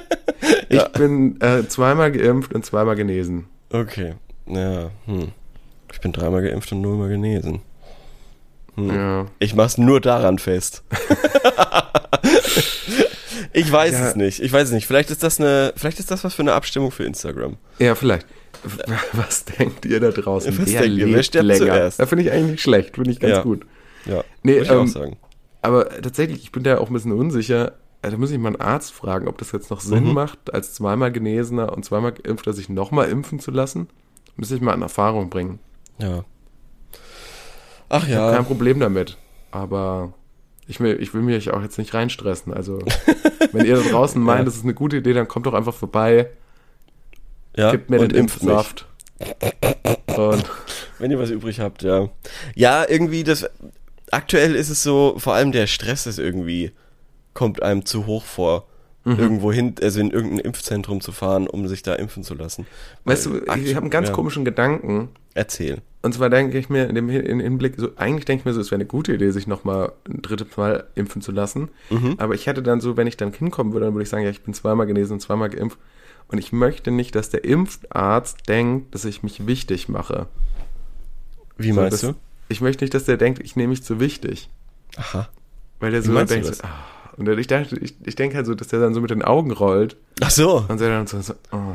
[0.68, 0.88] ich Ja.
[0.88, 3.46] bin äh, zweimal geimpft und zweimal genesen.
[3.70, 4.14] Okay.
[4.46, 5.32] Ja, hm.
[5.92, 7.62] Ich bin dreimal geimpft und nullmal genesen.
[8.76, 8.88] Hm.
[8.90, 9.26] Ja.
[9.38, 10.84] Ich mach's nur daran fest.
[13.52, 14.08] ich weiß Ja.
[14.08, 14.40] es nicht.
[14.40, 14.86] Ich weiß es nicht.
[14.86, 17.56] Vielleicht ist das eine, vielleicht ist das was für eine Abstimmung für Instagram.
[17.78, 18.26] Ja, vielleicht.
[19.12, 20.56] Was denkt ihr da draußen?
[20.58, 21.08] Was denkt ihr?
[21.12, 21.98] Wer stirbt zuerst?
[21.98, 23.42] Da finde ich eigentlich nicht schlecht, finde ich ganz Ja.
[23.42, 23.66] gut.
[24.06, 24.22] Ja.
[24.42, 25.16] Nee, würde ich ähm, auch sagen.
[25.62, 27.72] Aber tatsächlich, ich bin da auch ein bisschen unsicher.
[28.02, 30.12] Äh, Da muss ich mal einen Arzt fragen, ob das jetzt noch Sinn Mhm.
[30.14, 33.88] macht, als zweimal Genesener und zweimal Geimpfter sich nochmal impfen zu lassen.
[34.36, 35.58] Müsste ich mal in Erfahrung bringen.
[35.98, 36.24] Ja.
[37.88, 38.36] Ach Ich habe ja.
[38.36, 39.16] kein Problem damit.
[39.50, 40.14] Aber
[40.66, 42.52] ich will, ich will mich auch jetzt nicht reinstressen.
[42.52, 42.78] Also,
[43.52, 44.44] wenn ihr da draußen meint, Ja.
[44.44, 46.30] das ist eine gute Idee, dann kommt doch einfach vorbei,
[47.56, 47.70] ja.
[47.70, 48.10] gibt mir den.
[48.10, 48.86] Impfsaft.
[50.16, 50.44] Und
[50.98, 52.08] Wenn ihr was übrig habt, ja.
[52.54, 53.48] Ja, irgendwie das.
[54.10, 56.72] Aktuell ist es so, vor allem der Stress ist irgendwie,
[57.34, 58.66] kommt einem zu hoch vor.
[59.04, 59.18] Mhm.
[59.18, 62.66] Irgendwo hin, also in irgendein Impfzentrum zu fahren, um sich da impfen zu lassen.
[63.04, 64.14] weißt du, Weil ich habe einen ganz ja.
[64.14, 65.08] komischen Gedanken.
[65.34, 65.82] Erzähl.
[66.02, 68.52] Und zwar denke ich mir in dem Hin- in Hinblick, so, eigentlich denke ich mir
[68.52, 71.68] so, es wäre eine gute Idee, sich nochmal ein drittes Mal impfen zu lassen.
[71.90, 72.14] Mhm.
[72.18, 74.30] Aber ich hätte dann so, wenn ich dann hinkommen würde, dann würde ich sagen, ja,
[74.30, 75.78] ich bin zweimal genesen und zweimal geimpft.
[76.28, 80.26] Und ich möchte nicht, dass der Impfarzt denkt, dass ich mich wichtig mache.
[81.56, 82.14] Wie So, meinst das, du?
[82.48, 84.48] Ich möchte nicht, dass der denkt, ich nehme mich zu wichtig.
[84.96, 85.28] Aha.
[85.80, 86.68] Weil der so denkt, so, ah.
[87.16, 89.50] Und ich, dachte, ich, ich denke halt so, dass der dann so mit den Augen
[89.50, 90.64] rollt Ach so.
[90.68, 91.74] und dann so, so oh,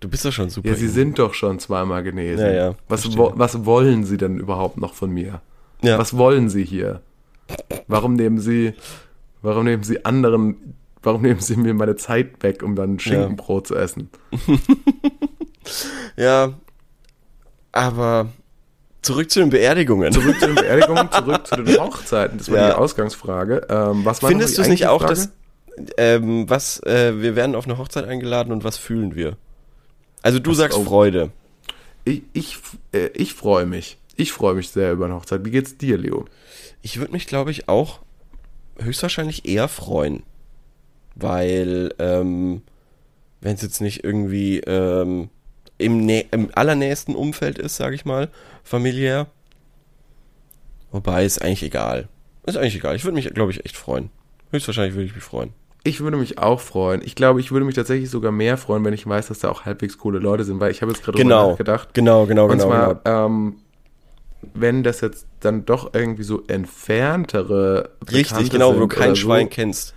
[0.00, 0.68] Du bist doch schon super.
[0.68, 2.44] ja, Sie in- sind doch schon zweimal genesen.
[2.46, 5.40] Ja, ja, was, wo, was wollen Sie denn überhaupt noch von mir?
[5.82, 5.98] Ja.
[5.98, 7.00] Was wollen Sie hier?
[7.88, 8.74] Warum nehmen Sie,
[9.42, 13.74] warum nehmen Sie anderen, warum nehmen Sie mir meine Zeit weg, um dann Schinkenbrot zu
[13.76, 14.10] essen?
[16.16, 16.52] Ja.
[17.72, 18.28] Aber
[19.04, 20.12] zurück zu den Beerdigungen.
[20.12, 22.38] Zurück zu den Beerdigungen, zurück zu den Hochzeiten.
[22.38, 22.68] Das war Ja.
[22.70, 23.66] die Ausgangsfrage.
[23.68, 25.28] Ähm, was war Findest du es nicht auch, eigentliche
[25.76, 29.36] dass ähm, was äh, wir werden auf eine Hochzeit eingeladen und was fühlen wir?
[30.22, 30.84] Also du Was- sagst oh.
[30.84, 31.30] Freude.
[32.04, 32.58] Ich, ich,
[32.92, 33.98] äh, ich freue mich.
[34.16, 35.44] Ich freue mich sehr über eine Hochzeit.
[35.44, 36.26] Wie geht's dir, Leo?
[36.82, 38.00] Ich würde mich, glaube ich, auch
[38.78, 40.22] höchstwahrscheinlich eher freuen.
[41.16, 42.62] Weil, ähm,
[43.40, 45.28] wenn es jetzt nicht irgendwie ähm,
[45.84, 48.28] im, im allernächsten Umfeld ist, sage ich mal,
[48.62, 49.26] familiär.
[50.90, 52.08] Wobei, ist eigentlich egal.
[52.46, 52.94] Ist eigentlich egal.
[52.96, 54.10] Ich würde mich, glaube ich, echt freuen.
[54.50, 55.52] Höchstwahrscheinlich würde ich mich freuen.
[55.82, 57.02] Ich würde mich auch freuen.
[57.04, 59.64] Ich glaube, ich würde mich tatsächlich sogar mehr freuen, wenn ich weiß, dass da auch
[59.64, 61.50] halbwegs coole Leute sind, weil ich habe jetzt gerade Genau.
[61.50, 61.92] nachgedacht.
[61.92, 62.64] Genau, genau, Und genau.
[62.64, 63.26] zwar, genau.
[63.26, 63.56] ähm,
[64.54, 69.46] wenn das jetzt dann doch irgendwie so entferntere Richtig, Bekannte genau, wo du kein Schwein
[69.46, 69.94] so, kennst.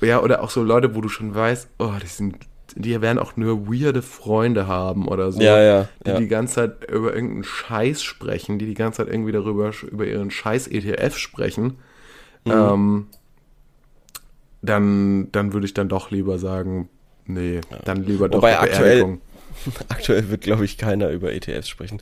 [0.00, 2.36] Ja, oder auch so Leute, wo du schon weißt, oh, die sind,
[2.76, 5.40] die werden auch nur weirde Freunde haben oder so.
[5.40, 6.18] Ja, ja, Die ja.
[6.18, 10.30] die ganze Zeit über irgendeinen Scheiß sprechen, die die ganze Zeit irgendwie darüber, über ihren
[10.30, 11.78] Scheiß ETF sprechen.
[12.44, 12.52] Mhm.
[12.52, 13.06] Ähm,
[14.62, 16.88] dann, dann würde ich dann doch lieber sagen,
[17.26, 19.18] nee, dann lieber doch Wobei aktuell-.
[19.88, 22.00] Aktuell wird, glaube ich, keiner über ETFs sprechen.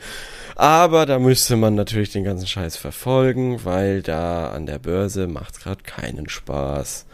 [0.55, 5.61] Aber da müsste man natürlich den ganzen Scheiß verfolgen, weil da an der Börse macht's
[5.61, 7.07] gerade keinen Spaß.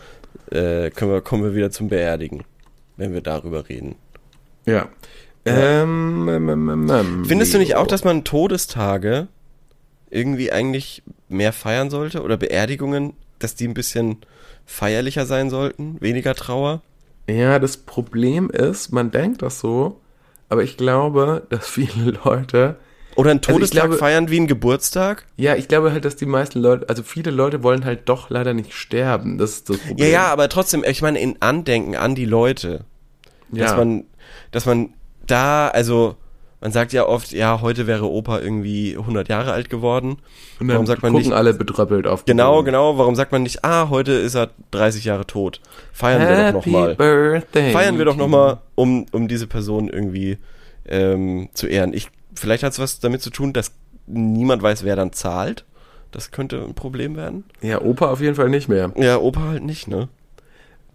[0.51, 2.45] Äh, können wir, kommen wir wieder zum Beerdigen,
[2.97, 3.97] wenn wir darüber reden.
[4.67, 4.89] Ja.
[5.45, 9.29] Ähm, ähm, ähm, ähm, ähm, Findest du nicht auch, dass man Todestage
[10.11, 14.19] irgendwie eigentlich mehr feiern sollte oder Beerdigungen, dass die ein bisschen
[14.65, 16.83] feierlicher sein sollten, weniger Trauer?
[17.29, 20.01] Ja, das Problem ist, man denkt das so,
[20.49, 22.77] aber ich glaube, dass viele Leute,
[23.17, 25.25] Oder einen Also Todestag glaube- feiern wie ein Geburtstag?
[25.37, 28.55] ja, ich glaube halt, dass die meisten Leute, also viele Leute wollen halt doch leider
[28.55, 29.39] nicht sterben.
[29.39, 30.13] Das ist das Ja, Problem.
[30.13, 32.85] ja, aber trotzdem, ich meine, in Andenken an die Leute.
[33.51, 33.77] dass ja.
[33.77, 34.05] man,
[34.51, 34.91] dass man
[35.27, 36.17] da, also,
[36.61, 40.17] Man sagt ja oft, ja, heute wäre Opa irgendwie 100 Jahre alt geworden.
[40.59, 42.65] Und warum sagt man gucken nicht, alle betröppelt auf genau, Blumen.
[42.65, 45.61] genau, warum sagt man nicht, ah, heute ist er 30 Jahre tot.
[45.93, 47.43] Feiern wir doch Happy nochmal.
[47.53, 50.39] Feiern wir doch nochmal, um, um diese Person irgendwie
[50.89, 51.93] ähm, zu ehren.
[51.93, 53.73] Ich, vielleicht hat es was damit zu tun, dass
[54.07, 55.65] niemand weiß, wer dann zahlt.
[56.11, 57.45] Das könnte ein Problem werden.
[57.61, 58.93] Ja, Opa auf jeden Fall nicht mehr.
[58.97, 60.09] Ja, Opa halt nicht, ne?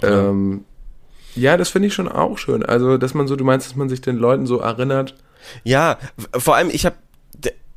[0.02, 0.30] Ja.
[0.30, 0.64] Ähm,
[1.36, 2.64] ja, das finde ich schon auch schön.
[2.64, 5.16] Also, dass man so, du meinst, dass man sich den Leuten so erinnert.
[5.64, 5.98] Ja,
[6.32, 6.96] vor allem, ich habe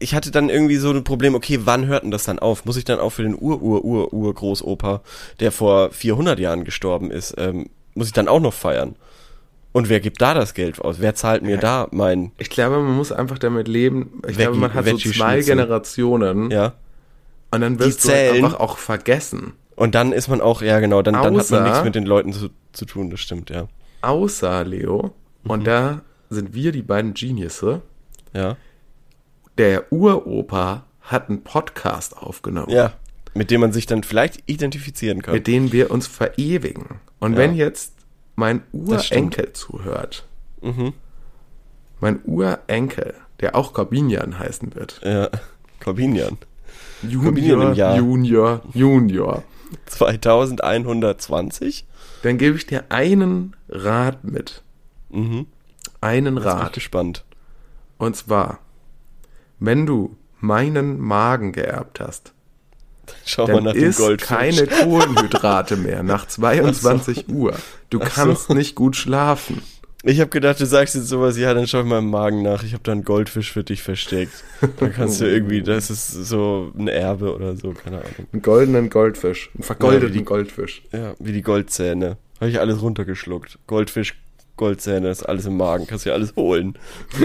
[0.03, 2.65] ich hatte dann irgendwie so ein Problem, okay, wann hört denn das dann auf?
[2.65, 5.01] Muss ich dann auch für den Ur-Ur-Ur-Ur-Großopa,
[5.39, 8.97] der vor 400 Jahren gestorben ist, ähm, muss ich dann auch noch feiern?
[9.73, 10.97] Und wer gibt da das Geld aus?
[11.01, 14.21] Wer zahlt mir da mein, Ich glaube, man muss einfach damit leben.
[14.29, 15.55] Ich Veggie- glaube, man hat so Veggie zwei Schnitzel.
[15.57, 16.75] Generationen ja?
[17.51, 18.45] und dann wirst du zählen.
[18.45, 19.55] einfach auch vergessen.
[19.75, 22.05] Und dann ist man auch, ja genau, dann, dann hat Außer- man nichts mit den
[22.05, 23.69] Leuten zu, zu tun, das stimmt, ja.
[24.03, 25.15] Außer Leo.
[25.45, 25.51] Mhm.
[25.51, 27.81] Und da sind wir die beiden Geniusse.
[28.35, 28.57] Ja.
[29.59, 32.93] Der Uropa hat einen Podcast aufgenommen, Ja.
[33.35, 35.33] Mit dem man sich dann vielleicht identifizieren kann.
[35.35, 37.01] mit dem wir uns verewigen.
[37.19, 37.39] Und Ja.
[37.39, 37.95] wenn jetzt
[38.43, 38.63] mein.
[38.73, 40.25] Urenkel zuhört,
[40.61, 40.93] Mhm.
[42.01, 45.31] mein Urenkel, der auch Corbinian heißen wird, Ja.
[45.81, 46.37] Corbinian.
[47.03, 47.97] Corbinian Junior, im Jahr.
[47.97, 49.43] Junior, Junior,
[49.87, 51.87] 2120?
[52.23, 54.63] dann gebe ich dir einen Rat mit.
[55.11, 55.47] Mhm.
[56.01, 56.73] Einen bin ich Rat.
[56.73, 57.25] gespannt.
[57.99, 58.59] Und zwar,
[59.59, 62.33] wenn du meinen Magen geerbt hast,
[63.25, 64.29] Schau mal dann nach dem isst Goldfisch.
[64.29, 67.55] keine Kohlenhydrate mehr nach 22 Uhr.
[67.91, 68.15] Du Ach so.
[68.15, 69.63] kannst nicht gut schlafen.
[70.05, 72.65] Ich habe gedacht, du sagst jetzt sowas, ja, dann schau ich mal im Magen nach.
[72.65, 74.33] Ich habe da einen Goldfisch für dich versteckt.
[74.81, 78.27] Dann kannst du irgendwie, das ist so ein Erbe oder so, keine Ahnung.
[78.33, 80.83] Einen goldenen Goldfisch, einen vergoldeten Ja, die- Goldfisch.
[80.91, 82.17] Ja, wie die Goldzähne.
[82.41, 83.61] Habe ich alles runtergeschluckt.
[83.69, 84.21] Goldfisch,
[84.57, 85.87] Goldzähne, ist alles im Magen.
[85.87, 86.77] Kannst dir alles holen.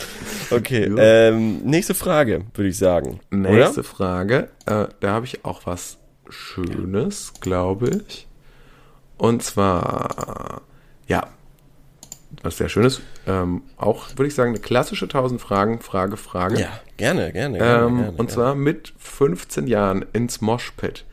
[0.50, 1.28] okay, Ja.
[1.28, 3.20] ähm, nächste Frage, würde ich sagen.
[3.30, 3.84] Nächste Oder?
[3.84, 8.26] Frage, äh, da habe ich auch was Schönes, glaube ich.
[9.18, 10.62] Und zwar,
[11.06, 11.28] ja,
[12.42, 13.00] was sehr Schönes.
[13.26, 16.60] Ähm, auch, würde ich sagen, eine klassische 1000 Fragen, Frage, Frage.
[16.60, 17.86] Ja, gerne, gerne, gerne.
[17.86, 18.28] Ähm, gerne und gerne.
[18.30, 21.04] zwar mit 15 Jahren ins Moshpit.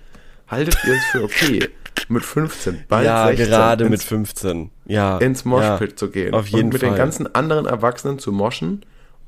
[0.48, 1.70] Haltet ihr es für okay,
[2.08, 4.72] mit 15, bald ja, 16, gerade ins, mit 15.
[4.86, 5.18] Ja.
[5.18, 6.92] ins Moshpit ja, zu gehen Auf jeden und mit Fall.
[6.92, 8.86] den ganzen anderen Erwachsenen zu moschen?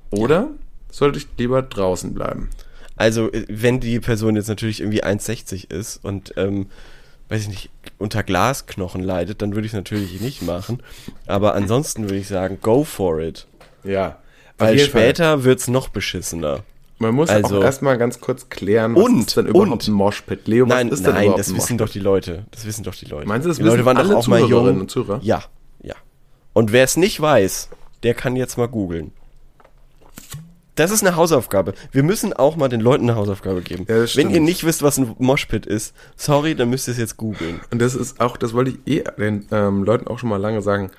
[0.09, 0.49] Oder
[0.89, 2.49] sollte ich lieber draußen bleiben?
[2.95, 6.67] Also, äh, wenn die Person jetzt natürlich irgendwie 1,60 ist und, ähm,
[7.29, 10.83] weiß ich nicht, unter Glasknochen leidet, dann würde ich es natürlich nicht machen.
[11.27, 13.47] Aber ansonsten würde ich sagen, go for it.
[13.83, 14.19] Ja.
[14.57, 16.63] Weil später wird's noch beschissener.
[17.01, 19.91] Man muss also- auch erstmal ganz kurz klären, was Und- ist denn überhaupt und- ein
[19.93, 20.47] Moshpit?
[20.47, 22.45] Leo, was Nein, ist denn nein, überhaupt das wissen doch die Leute.
[22.51, 23.27] Das wissen doch die Leute.
[23.27, 24.79] Meinst du, das die Leute wissen waren doch alle auch mal jung.
[24.81, 25.19] und Zuhörer?
[25.23, 25.43] Ja,
[25.81, 25.95] ja.
[26.53, 27.69] Und wer es nicht weiß,
[28.03, 29.11] der kann jetzt mal googeln.
[30.75, 31.73] Das ist eine Hausaufgabe.
[31.91, 33.85] Wir müssen auch mal den Leuten eine Hausaufgabe geben.
[33.89, 37.17] Ja, Wenn ihr nicht wisst, was ein Moshpit ist, sorry, dann müsst ihr es jetzt
[37.17, 37.59] googeln.
[37.71, 40.61] Und das ist auch, das wollte ich eh den ähm, Leuten auch schon mal lange
[40.61, 40.89] sagen.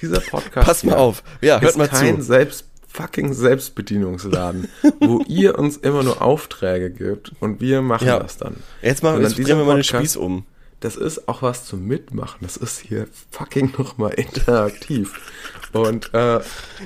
[0.00, 1.22] Dieser Podcast Passt mal auf.
[1.40, 2.22] Ja, hört ist mal kein zu.
[2.22, 4.68] selbst fucking Selbstbedienungsladen,
[5.00, 8.18] wo ihr uns immer nur Aufträge gibt und wir machen Ja.
[8.18, 8.56] das dann.
[8.82, 10.44] Jetzt Sondern jetzt drehen wir mal den Spieß um.
[10.80, 12.38] Das ist auch was zum Mitmachen.
[12.42, 15.20] Das ist hier fucking nochmal interaktiv.
[15.72, 16.38] Und, äh,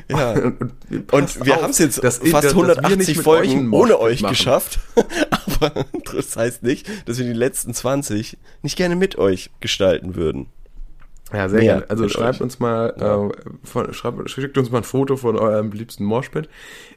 [0.08, 0.32] Ja.
[0.32, 3.22] und, Und wir haben es jetzt dass fast dass- dass wir 180 nicht mit euch
[3.22, 4.32] Folgen einen ohne euch machen.
[4.32, 4.78] geschafft.
[5.30, 5.84] Aber
[6.14, 10.46] das heißt nicht, dass wir die letzten 20 nicht gerne mit euch gestalten würden.
[11.32, 11.84] Ja, sehr gerne.
[11.88, 12.40] Also schreibt euch.
[12.42, 12.90] uns mal,
[13.32, 16.48] äh, von, schreibt, schickt uns mal ein Foto von eurem liebsten Moshpit.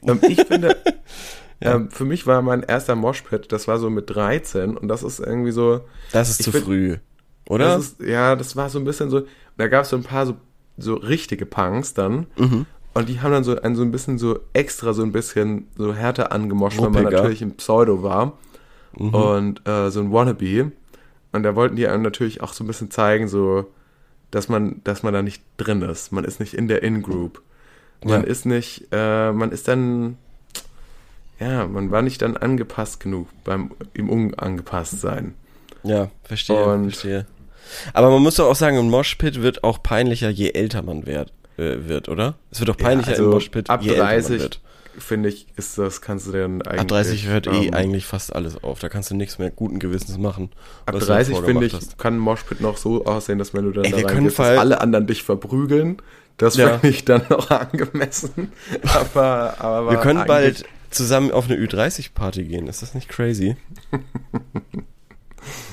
[0.03, 0.75] Ähm, ich finde,
[1.61, 5.19] ähm, für mich war mein erster Moshpit, das war so mit 13 und das ist
[5.19, 6.97] irgendwie so, Das ist zu find- früh.
[7.47, 7.75] Oder?
[7.75, 9.23] das ist, ja, das war so ein bisschen so,
[9.57, 10.35] da gab es so ein paar so,
[10.77, 12.65] so richtige Punks dann Mhm.
[12.95, 15.93] und die haben dann so ein, so ein bisschen so extra so ein bisschen so
[15.93, 17.21] härter angemoscht, weil man Ruppiger.
[17.21, 18.33] natürlich ein Pseudo war
[18.97, 19.13] Mhm.
[19.13, 20.71] und äh, so ein Wannabe
[21.33, 23.65] und da wollten die einem natürlich auch so ein bisschen zeigen, so,
[24.35, 26.11] dass man, dass man da nicht drin ist.
[26.11, 27.41] Man ist nicht in der In-Group.
[28.03, 28.27] Man Ja.
[28.27, 30.17] ist nicht, äh, man ist dann,
[31.39, 35.33] ja, man war nicht dann angepasst genug beim im Unangepasst sein.
[35.83, 37.25] Ja, verstehe, Und- verstehe.
[37.93, 41.31] Aber man muss doch auch sagen, im Moshpit wird auch peinlicher, je älter man wird,
[41.57, 42.35] äh, wird oder?
[42.51, 44.59] Es wird auch peinlicher Ja, also im Moshpit, ab je älter man 30 wird.
[44.97, 46.79] Finde ich, ist das, kannst du dann eigentlich.
[46.81, 48.79] Ab 30 hört eh ähm, eigentlich fast alles auf.
[48.79, 50.51] Da kannst du nichts mehr guten Gewissens machen.
[50.85, 51.97] Ab was du davor 30 finde ich, hast.
[51.97, 55.07] kann Moshpit noch so aussehen, dass wenn du dann Ey, da reingehst, dass alle anderen
[55.07, 55.97] dich verprügeln.
[56.37, 56.79] Das Ja.
[56.79, 58.51] finde ich dann noch angemessen.
[58.93, 62.67] Aber, aber Wir können bald zusammen auf eine Ü30-Party gehen.
[62.67, 63.55] Ist das nicht crazy?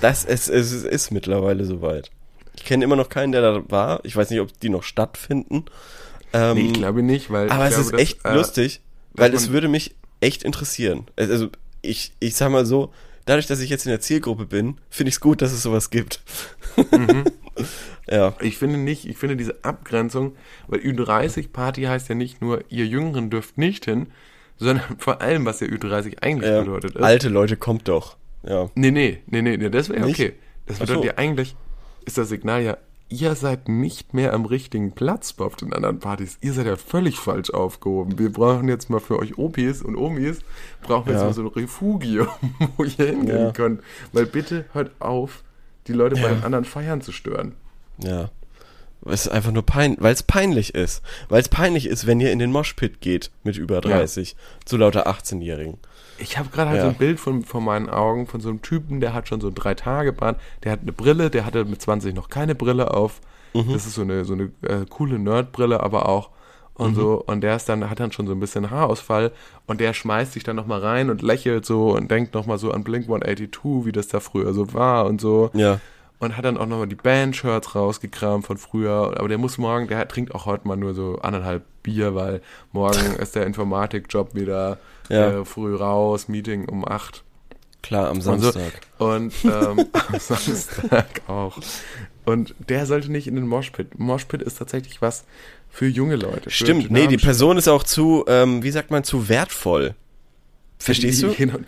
[0.01, 2.11] das es, es, es ist mittlerweile soweit.
[2.57, 4.01] Ich kenne immer noch keinen, der da war.
[4.05, 5.65] Ich weiß nicht, ob die noch stattfinden.
[6.33, 7.51] Ähm, Nee, ich glaube nicht, weil.
[7.51, 8.81] aber ich es glaube, ist dass, echt äh, lustig,
[9.15, 11.07] weil es würde mich echt interessieren.
[11.17, 11.49] Also
[11.83, 12.93] ich, ich sag mal so,
[13.25, 15.91] dadurch, dass ich jetzt in der Zielgruppe bin, finde ich es gut, dass es sowas
[15.91, 16.21] gibt.
[16.91, 17.25] Mhm.
[18.09, 20.37] ja, Ich finde nicht, ich finde diese Abgrenzung,
[20.69, 24.09] weil Ü30-Party heißt ja nicht nur, ihr Jüngeren dürft nicht hin,
[24.59, 27.03] sondern vor allem, was ja Ü30 eigentlich äh, bedeutet ist.
[27.03, 28.17] alte Leute kommt doch.
[28.45, 30.33] Ja, Nee, nee, nee, nee, nee das wäre okay.
[30.67, 31.09] Das bedeutet so.
[31.09, 31.55] ja eigentlich,
[32.05, 32.77] ist das Signal ja,
[33.13, 36.39] ihr seid nicht mehr am richtigen Platz auf den anderen Partys.
[36.41, 38.19] Ihr seid ja völlig falsch aufgehoben.
[38.19, 40.41] Wir brauchen jetzt mal für euch Opis und Omis,
[40.83, 41.19] brauchen wir Ja.
[41.21, 42.29] jetzt mal so ein Refugium,
[42.77, 43.51] wo ihr hingehen Ja.
[43.53, 43.83] könnt.
[44.13, 45.43] Weil bitte hört auf,
[45.87, 46.35] die Leute bei Ja.
[46.35, 47.55] den anderen Feiern zu stören.
[47.99, 48.31] ja.
[49.05, 51.03] Es ist einfach nur peinlich, weil es peinlich ist.
[51.29, 55.09] Weil es peinlich ist, wenn ihr in den Moshpit geht mit über 30 zu lauter
[55.09, 55.79] 18-Jährigen.
[56.23, 56.85] Ich habe gerade halt Ja.
[56.85, 59.49] so ein Bild von, vor meinen Augen von so einem Typen, der hat schon so
[59.49, 63.21] ein Drei-Tage-Bart, der hat eine Brille, der hatte mit 20 noch keine Brille auf.
[63.55, 63.73] Mhm.
[63.73, 66.31] Das ist so eine, so eine äh, coole Nerd-Brille, aber auch
[66.75, 66.95] und Mhm.
[67.01, 67.23] so.
[67.27, 69.33] Und der ist dann, hat dann schon so ein bisschen Haarausfall
[69.67, 72.83] und der schmeißt sich dann nochmal rein und lächelt so und denkt nochmal so an
[72.85, 75.51] Blink 182, wie das da früher so war und so.
[75.55, 75.81] Ja,
[76.19, 79.13] Und hat dann auch nochmal die Band-Shirts rausgekramt von früher.
[79.19, 82.41] Aber der muss morgen, der trinkt auch heute mal nur so anderthalb Bier, weil
[82.73, 85.41] morgen ist der Informatikjob wieder Ja.
[85.41, 87.25] äh, früh raus, Meeting um acht.
[87.83, 88.31] klar, am Und so.
[88.51, 88.73] Samstag.
[88.99, 91.59] Und ähm, am Samstag auch.
[92.25, 93.99] Und der sollte nicht in den Moshpit.
[93.99, 95.25] Moshpit ist tatsächlich was
[95.69, 96.45] für junge Leute.
[96.45, 99.95] für Stimmt, nee, die Person ist auch zu, ähm, wie sagt man, zu wertvoll.
[100.79, 101.29] Verstehst du?
[101.37, 101.59] Genau.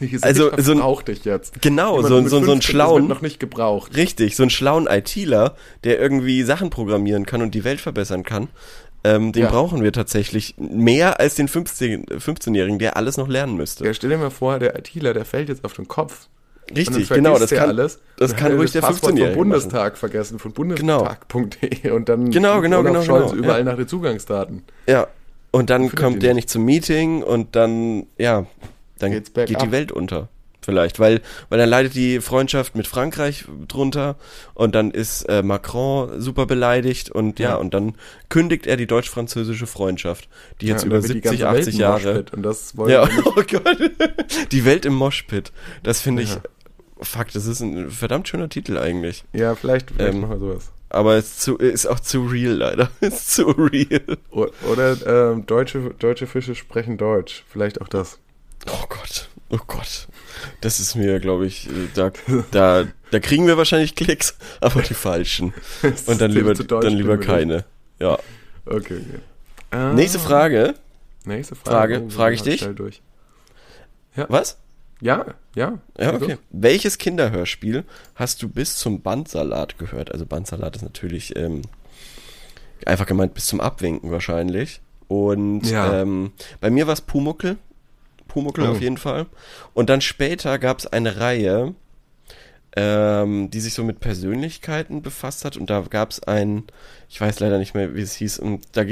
[0.00, 1.60] Die Also, Gesellschaft so ein- braucht dich jetzt.
[1.62, 3.96] Genau, Jemand so, so, so einen 15 ist, schlauen, noch nicht gebraucht.
[3.96, 8.48] richtig, so einen schlauen ITler, der irgendwie Sachen programmieren kann und die Welt verbessern kann.
[9.04, 9.50] Ähm, den Ja.
[9.50, 13.84] brauchen wir tatsächlich mehr als den 15 15-Jährigen, der alles noch lernen müsste.
[13.84, 16.28] Ja, stell dir mal vor, der ITler, der fällt jetzt auf den Kopf.
[16.74, 17.98] Richtig, genau, das der kann, alles.
[18.16, 22.60] das kann ruhig das der Passwort 15-Jährige vom Bundestag vergessen, von bundestag.de und dann Genau,
[22.60, 23.64] genau, genau, Scholz genau, überall ja.
[23.64, 24.62] nach den Zugangsdaten.
[24.86, 25.08] Ja,
[25.50, 26.48] und dann findet kommt der nicht.
[26.48, 28.46] zum Meeting und dann, ja,
[29.00, 30.28] dann Geht's geht die Welt unter.
[30.64, 34.16] Vielleicht, weil, weil dann leidet die Freundschaft mit Frankreich drunter
[34.54, 37.54] und dann ist äh, Macron super beleidigt und ja, Ja.
[37.56, 37.96] und dann
[38.28, 40.28] kündigt er die deutsch-französische Freundschaft,
[40.60, 42.24] die jetzt Ja, über da wird die 70, ganze Welt 80 ein Jahre.
[42.32, 43.78] Und das wollen Ja, oh Gott.
[44.52, 45.52] Die Welt im Moshpit.
[45.82, 46.40] Das finde ich, Ja.
[47.00, 49.24] fuck, das ist ein verdammt schöner Titel eigentlich.
[49.32, 50.70] Ja, vielleicht, vielleicht Ähm, machen wir sowas.
[50.90, 52.90] Aber es ist, zu, ist auch zu real, leider.
[53.00, 54.18] Ist zu real.
[54.30, 57.44] Oder ähm, deutsche, deutsche Fische sprechen Deutsch.
[57.50, 58.18] Vielleicht auch das.
[58.70, 60.06] Oh Gott, oh Gott.
[60.60, 62.12] Das ist mir, glaube ich, äh, da,
[62.50, 65.52] da, da kriegen wir wahrscheinlich Klicks, aber die falschen.
[66.06, 67.64] Und dann lieber, dann lieber keine.
[67.98, 68.18] Ja.
[68.66, 69.20] Okay, okay.
[69.70, 70.74] Ah, Nächste Frage.
[71.24, 72.10] Nächste Frage, Frage.
[72.10, 72.60] Frage ich dich?
[72.74, 73.00] Durch.
[74.28, 74.58] Was?
[75.00, 75.24] Ja,
[75.56, 75.78] ja.
[75.98, 76.38] Ja, Also, okay.
[76.50, 80.12] Welches Kinderhörspiel hast du bis zum Bandsalat gehört?
[80.12, 81.62] Also Bandsalat ist natürlich ähm,
[82.86, 84.80] einfach gemeint bis zum Abwinken wahrscheinlich.
[85.08, 86.00] Und Ja.
[86.02, 87.56] ähm, bei mir war es Pumuckel.
[88.32, 88.70] Pumuckel Oh.
[88.72, 89.26] auf jeden Fall.
[89.74, 91.74] Und dann später gab es eine Reihe,
[92.76, 95.56] ähm, die sich so mit Persönlichkeiten befasst hat.
[95.56, 96.64] Und da gab es ein,
[97.08, 98.84] ich weiß leider nicht mehr, wie es hieß, und da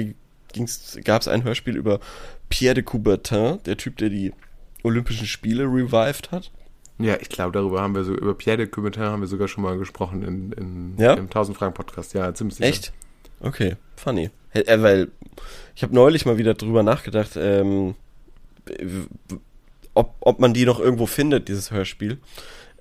[1.04, 2.00] gab es ein Hörspiel über
[2.48, 4.32] Pierre de Coubertin, der Typ, der die
[4.82, 6.50] Olympischen Spiele revived hat.
[6.98, 9.62] Ja, ich glaube, darüber haben wir so, über Pierre de Coubertin haben wir sogar schon
[9.62, 11.14] mal gesprochen in, in Ja?
[11.14, 12.12] im 1000 Franken Podcast.
[12.12, 12.68] Ja, ziemlich sicher.
[12.68, 12.92] Echt?
[13.40, 14.28] Okay, funny.
[14.52, 15.08] Äh, weil
[15.74, 17.94] ich habe neulich mal wieder drüber nachgedacht, ähm,
[19.94, 22.18] ob, ob man die noch irgendwo findet, dieses Hörspiel.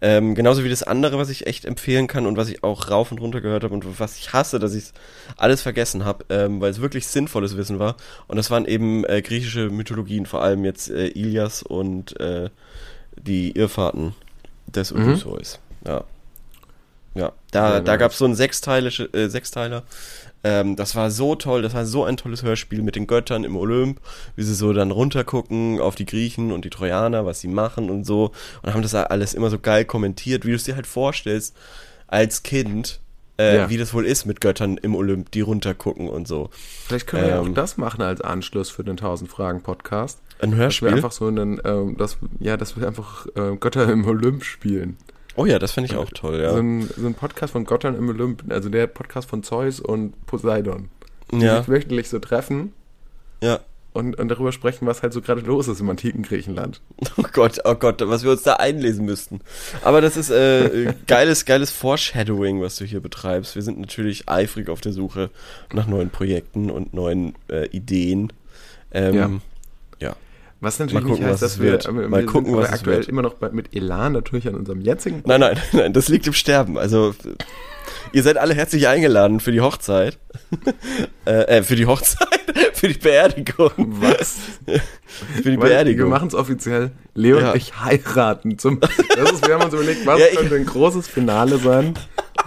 [0.02, 3.12] Ähm, genauso wie das andere, was ich echt empfehlen kann und was ich auch rauf
[3.12, 4.86] und runter gehört habe und was ich hasse, dass ich
[5.36, 7.97] alles vergessen habe, ähm, weil es wirklich sinnvolles Wissen war.
[8.28, 12.49] Und das waren eben äh, griechische Mythologien, vor allem jetzt äh, Ilias und äh,
[13.21, 14.15] die Irrfahrten
[14.67, 15.10] des Mhm.
[15.10, 15.60] Odysseus.
[15.86, 16.06] Ja.
[17.15, 19.84] Ja, da, Sehr da gab es so einen äh, Sechsteiler.
[20.43, 23.58] Ähm, das war so toll, das war so ein tolles Hörspiel mit den Göttern im
[23.58, 23.99] Olymp,
[24.38, 28.06] wie sie so dann runtergucken auf die Griechen und die Trojaner, was sie machen und
[28.06, 28.32] so.
[28.62, 31.56] Und haben das alles immer so geil kommentiert, wie du es dir halt vorstellst
[32.08, 33.02] als Kind,
[33.38, 33.69] äh, Ja.
[33.69, 36.49] wie das wohl ist mit Göttern im Olymp, die runtergucken und so.
[36.88, 40.19] Vielleicht können wir ja auch Ähm, das machen als Anschluss für den 1000 Fragen Podcast.
[40.41, 40.88] Ein Dass wir Hörspiel?
[40.89, 44.95] einfach so einen, ähm, das, ja, dass wir einfach äh, Götter im Olymp spielen.
[45.39, 46.52] Oh ja, das fände ich auch toll, ja.
[46.52, 50.25] So, ein, so ein Podcast von Göttern im Olymp, also der Podcast von Zeus und
[50.25, 50.89] Poseidon.
[51.32, 52.73] Die Ja, sich wöchentlich so treffen
[53.41, 53.62] ja.
[53.93, 56.82] und, und darüber sprechen, was halt so gerade los ist im antiken Griechenland.
[57.15, 59.39] Oh Gott, oh Gott, was wir uns da einlesen müssten.
[59.82, 63.56] Aber das ist äh, geiles, geiles Foreshadowing, was du hier betreibst.
[63.56, 65.30] Wir sind natürlich eifrig auf der Suche
[65.71, 68.34] nach neuen Projekten und neuen äh, Ideen.
[68.91, 69.30] Ähm, Ja.
[70.61, 71.87] Was natürlich gucken, nicht heißt, dass wir, wird.
[71.87, 73.07] aber Mal wir gucken, was aktuell wird.
[73.07, 75.23] immer noch bei, mit Elan natürlich an unserem jetzigen.
[75.25, 76.77] Nein, nein, nein, das liegt im Sterben.
[76.77, 77.15] Also
[78.11, 80.17] ihr seid alle herzlich eingeladen für die Hochzeit.
[81.25, 82.27] äh, äh, für die Hochzeit.
[82.73, 83.71] Für die Beerdigung.
[83.77, 84.37] Was?
[84.65, 84.71] Für
[85.43, 86.09] die Weil Wir Beerdigung.
[86.09, 86.91] machen es offiziell.
[87.13, 87.51] Leo Ja.
[87.51, 88.57] und ich heiraten.
[88.57, 91.93] Zum, das ist, wir haben uns überlegt, was Ja, könnte ein großes Finale sein.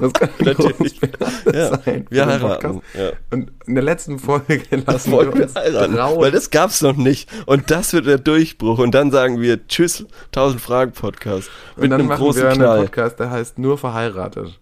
[0.00, 1.00] Das kann Natürlich.
[1.52, 2.06] Ja, sein.
[2.08, 3.10] wir heiraten, ja.
[3.30, 6.20] Und in der letzten Folge lassen wir wir uns heiraten, trauen.
[6.20, 7.28] weil das gab's noch nicht.
[7.46, 8.78] Und das wird der Durchbruch.
[8.78, 11.50] Und dann sagen wir Tschüss, 1000 Fragen Podcast.
[11.76, 12.80] und dann einem machen großen wir einen Knall.
[12.82, 14.58] Podcast, der heißt nur verheiratet.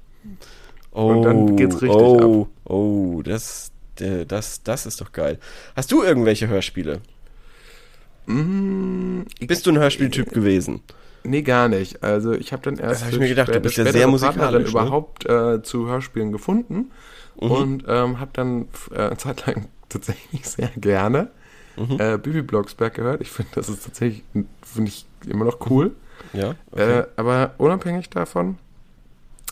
[0.93, 5.39] Oh, Und dann geht's richtig oh, Oh, das, äh, das, das ist doch geil.
[5.77, 7.01] Hast du irgendwelche Hörspiele?
[8.27, 10.83] Mm, Bist du ein Hörspieltyp gewesen?
[11.25, 12.03] Nee, gar nicht.
[12.03, 14.65] Also ich habe dann erst Das hab ich mir gedacht, du bist ja sehr musikalisch,
[14.65, 14.71] ne?
[14.71, 16.91] überhaupt äh, zu Hörspielen gefunden
[17.41, 17.51] Mhm.
[17.51, 21.29] und ähm, habe dann äh, eine Zeit lang tatsächlich sehr gerne
[21.77, 21.97] Mhm.
[21.99, 23.23] äh, Bibi Blocksberg gehört.
[23.23, 25.93] Ich finde, das ist tatsächlich, finde ich immer noch cool.
[26.35, 26.55] Ja.
[26.73, 26.99] Okay.
[27.01, 28.59] Äh, aber unabhängig davon,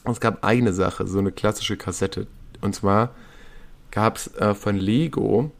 [0.05, 2.27] es gab eine Sache, so eine klassische Kassette.
[2.61, 3.11] Und zwar
[3.91, 5.51] gab es äh, von Lego,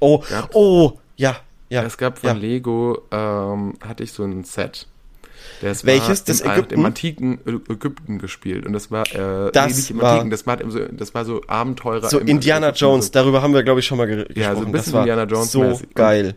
[0.00, 0.24] oh,
[0.54, 1.36] oh, ja,
[1.68, 1.82] ja.
[1.84, 2.34] es gab von ja.
[2.34, 4.88] Lego, ähm, hatte ich so ein Set.
[5.60, 6.24] Das Welches?
[6.24, 6.74] Das im, Ägypten?
[6.74, 8.66] Im antiken Ägypten gespielt.
[8.66, 11.40] Und das war, äh, Das nicht im war- antiken, das war, so, das war so
[11.46, 12.08] Abenteurer.
[12.08, 14.40] So Indiana Ägypten, Jones, darüber haben wir, glaube ich, schon mal ge gesprochen.
[14.40, 15.94] Ja, so ein bisschen Indiana Jones so mäßig.
[15.94, 16.34] geil.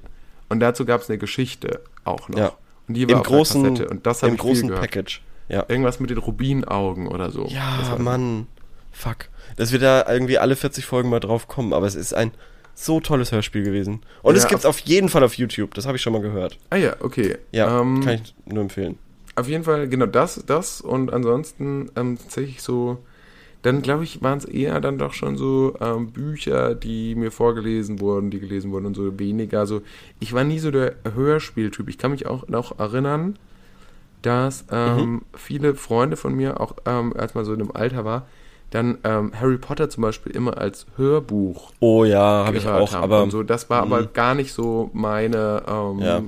[0.49, 2.37] Und dazu gab es eine Geschichte auch noch.
[2.37, 2.51] Ja.
[2.87, 3.89] Und die war Im auf großen, Kassette.
[3.89, 4.69] Und das im großen.
[4.69, 5.21] Package.
[5.49, 5.65] Ja.
[5.67, 7.45] Irgendwas mit den Rubinaugen oder so.
[7.47, 8.47] Ja, Mann.
[8.91, 9.29] Fuck.
[9.57, 12.31] Dass wir da irgendwie alle 40 Folgen mal drauf kommen, aber es ist ein
[12.75, 14.01] so tolles Hörspiel gewesen.
[14.21, 16.59] Und Ja, es gibt's auf jeden Fall auf YouTube, das habe ich schon mal gehört.
[16.69, 17.38] Ah ja, okay.
[17.51, 18.99] Ja, ähm, kann ich nur empfehlen.
[19.35, 22.99] Auf jeden Fall, genau das, das und ansonsten ähm, tatsächlich so,
[23.63, 27.99] dann glaube ich, waren es eher dann doch schon so ähm, Bücher, die mir vorgelesen
[27.99, 29.81] wurden, die gelesen wurden und so weniger so.
[30.19, 31.89] Ich war nie so der Hörspieltyp.
[31.89, 33.38] Ich kann mich auch noch erinnern,
[34.21, 38.27] dass ähm, viele Freunde von mir, auch ähm, als man so in einem Alter war,
[38.71, 43.04] dann ähm, Harry Potter zum Beispiel immer als Hörbuch Oh ja, habe ich auch, haben.
[43.04, 44.10] aber und so, das war aber Mhm.
[44.13, 46.21] gar nicht so meine, ähm, Ja.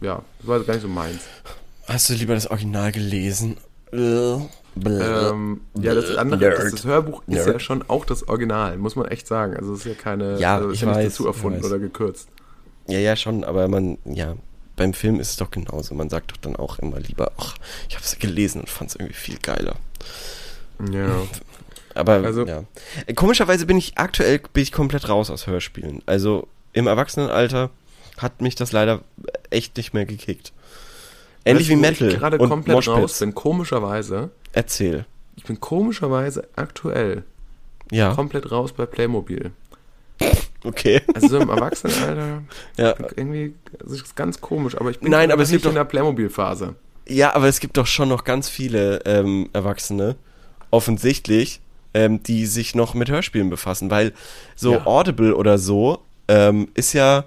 [0.00, 0.22] ja.
[0.38, 1.20] das war gar nicht so meins.
[1.88, 3.56] hast du lieber das Original gelesen?
[3.92, 4.36] Äh.
[4.84, 7.46] Ähm, ja, das andere, das, das Hörbuch ist Nerd.
[7.48, 9.56] ja schon auch das Original, muss man echt sagen.
[9.56, 11.78] Also es ist ja keine, Ja, also ich ist ja nicht weiß, dazu erfunden oder
[11.78, 12.28] gekürzt.
[12.86, 14.34] Ja, ja, schon, aber man, ja,
[14.76, 15.94] beim Film ist es doch genauso.
[15.94, 17.54] Man sagt doch dann auch immer lieber, ach,
[17.88, 19.76] ich habe es gelesen und fand es irgendwie viel geiler.
[20.92, 21.08] Ja.
[21.96, 22.64] Aber Also- ja.
[23.14, 26.02] Komischerweise bin ich aktuell bin ich komplett raus aus Hörspielen.
[26.06, 27.70] Also im Erwachsenenalter
[28.18, 29.00] hat mich das leider
[29.50, 30.52] echt nicht mehr gekickt.
[31.44, 33.18] Ähnlich wie Metal Ich gerade und komplett raus Moshpits.
[33.20, 34.30] bin, komischerweise.
[34.52, 35.06] Erzähl.
[35.36, 37.22] Ich bin komischerweise aktuell
[37.92, 38.14] Ja.
[38.14, 39.52] komplett raus bei Playmobil.
[40.64, 41.02] Okay.
[41.14, 42.42] Also so im Erwachsenenalter
[42.76, 42.94] Ja.
[43.14, 46.74] irgendwie, das ist ganz komisch, aber ich bin Nein, aber es gibt in der Playmobil-Phase.
[47.08, 50.16] Ja, aber es gibt doch schon noch ganz viele ähm, Erwachsene,
[50.72, 51.60] offensichtlich,
[51.96, 54.12] ähm, die sich noch mit Hörspielen befassen, weil
[54.54, 54.86] so Ja.
[54.86, 57.24] Audible oder so ähm, ist ja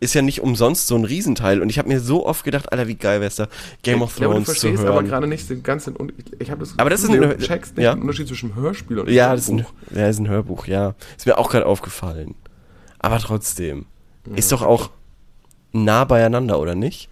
[0.00, 2.86] ist ja nicht umsonst so ein Riesenteil und ich habe mir so oft gedacht, Alter,
[2.86, 3.48] wie geil wär's da
[3.82, 5.06] Game of ich glaube, du Thrones zu verstehst aber hören.
[5.08, 7.84] gerade nicht den ganzen Un ich, habe das Aber das ist ein- du checkst nicht
[7.84, 7.94] ja.
[7.94, 9.96] den Unterschied zwischen Hörspiel und ja, das ist, ein, Hörbuch.
[9.96, 10.94] ja, ist ein Hörbuch, ja.
[11.16, 12.36] Ist mir auch gerade aufgefallen.
[13.00, 13.86] Aber trotzdem.
[14.36, 14.90] Ist doch auch
[15.72, 17.08] nah beieinander, oder nicht?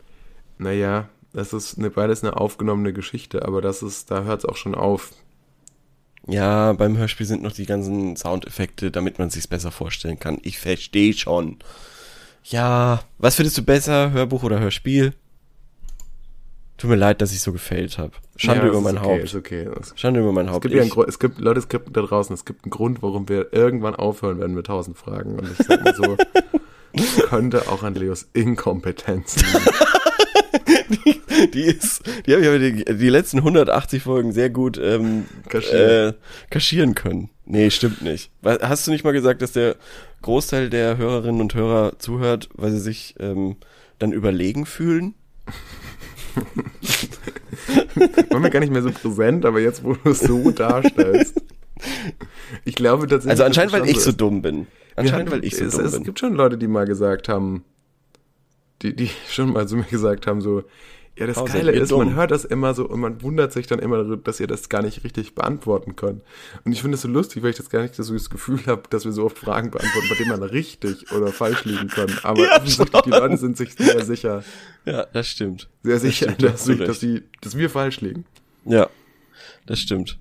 [0.59, 4.57] Naja, das ist eine, beides eine aufgenommene Geschichte, aber das ist, da hört es auch
[4.57, 5.11] schon auf.
[6.27, 10.39] Ja, beim Hörspiel sind noch die ganzen Soundeffekte, damit man sich's besser vorstellen kann.
[10.43, 11.59] Ich verstehe schon.
[12.45, 15.15] Ja, was findest du besser, Hörbuch oder Hörspiel?
[16.79, 18.13] Tut mir leid, dass ich so gefailt habe.
[18.37, 19.25] Schande ja, über es mein okay, Haupt.
[19.25, 19.69] Ist okay.
[19.81, 20.63] Es, Schande über mein es Haupt.
[20.63, 23.29] gibt ja einen es gibt, Leute, es gibt da draußen, es gibt einen Grund, warum
[23.29, 25.39] wir irgendwann aufhören werden mit tausend Fragen.
[25.39, 26.17] Und ich sag mal so,
[27.29, 29.65] könnte auch an Leos Inkompetenz liegen.
[31.55, 36.11] die ist, die habe ich aber die, die letzten 180 Folgen sehr gut ähm, Kaschieren.
[36.11, 36.13] äh,
[36.51, 37.31] kaschieren können.
[37.45, 38.31] Nee, stimmt nicht.
[38.45, 39.77] Hast du nicht mal gesagt, dass der
[40.23, 43.57] Großteil der Hörerinnen und Hörer zuhört, weil sie sich ähm,
[43.99, 45.15] dann überlegen fühlen?
[48.31, 51.43] War mir gar nicht mehr so präsent, aber jetzt, wo du es so darstellst.
[52.65, 53.31] Ich glaube tatsächlich.
[53.31, 54.67] Also anscheinend, es weil ich so dumm bin.
[54.97, 56.05] Anscheinend, weil ich so es, dumm es bin.
[56.05, 57.65] gibt schon Leute, die mal gesagt haben,
[58.93, 60.63] die, die schon mal zu mir gesagt haben, so,
[61.19, 62.15] ja, das Oh, Geile ist, man dumm.
[62.15, 64.83] hört das immer so und man wundert sich dann immer, darüber, dass ihr das gar
[64.83, 66.23] nicht richtig beantworten könnt.
[66.65, 68.83] Und ich finde es so lustig, weil ich das gar nicht so das Gefühl habe,
[68.91, 72.19] dass wir so oft Fragen beantworten, bei denen man richtig oder falsch liegen können.
[72.23, 74.45] Aber Ja, die Leute sind sich sehr sicher,
[74.85, 75.71] Ja, das stimmt.
[75.83, 78.27] sehr sicher, stimmt, da dass, ich, dass, die, dass wir falsch liegen.
[78.67, 78.91] Ja,
[79.65, 80.19] das stimmt.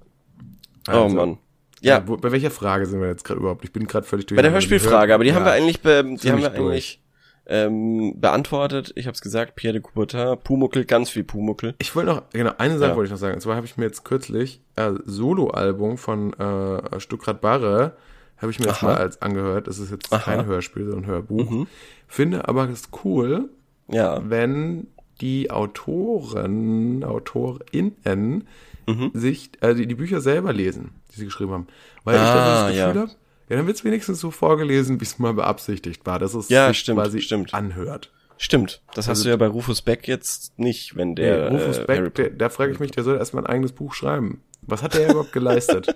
[0.87, 1.37] oh Also, Mann.
[1.81, 3.65] Ja, Wo, bei welcher Frage sind wir jetzt gerade überhaupt?
[3.65, 4.37] Ich bin gerade völlig durch.
[4.37, 6.61] bei der Hörspielfrage, aber die haben wir eigentlich, be die haben wir durch.
[6.71, 7.01] eigentlich
[7.47, 8.91] ähm, beantwortet.
[8.95, 11.75] Ich habe es gesagt, Pierre de Coubertin, Pumuckel, ganz viel Pumuckel.
[11.79, 12.95] Ich wollte noch, genau, eine Sache Ja.
[12.95, 13.35] wollte ich noch sagen.
[13.35, 17.95] Und zwar habe ich mir jetzt kürzlich äh, Soloalbum von äh, Stuckrad Barre
[18.37, 18.87] Habe ich mir jetzt Aha.
[18.87, 19.67] mal als angehört.
[19.67, 20.21] Das ist jetzt Aha.
[20.23, 21.49] kein Hörspiel, sondern ein Hörbuch.
[21.49, 21.67] Mhm.
[22.07, 23.49] Finde aber es cool,
[23.87, 24.21] Ja.
[24.29, 24.87] wenn
[25.21, 28.47] die Autoren, AutorInnen
[28.87, 29.11] Mhm.
[29.13, 31.67] sich, also die, die Bücher selber lesen, die sie geschrieben haben.
[32.03, 33.01] Weil ich Ah, dann das Gefühl ja.
[33.01, 33.11] habe,
[33.49, 36.67] ja, dann wird es wenigstens so vorgelesen, wie es mal beabsichtigt war, dass es Ja,
[36.69, 37.53] sich stimmt, quasi stimmt.
[37.53, 38.11] anhört.
[38.37, 38.81] Stimmt.
[38.93, 41.49] Das hast Also- du ja bei Rufus Beck jetzt nicht, wenn der.
[41.51, 43.93] Nee, Rufus äh, Beck, der, da frage ich mich, der soll erstmal ein eigenes Buch
[43.93, 44.41] schreiben.
[44.61, 45.95] Was hat der überhaupt geleistet?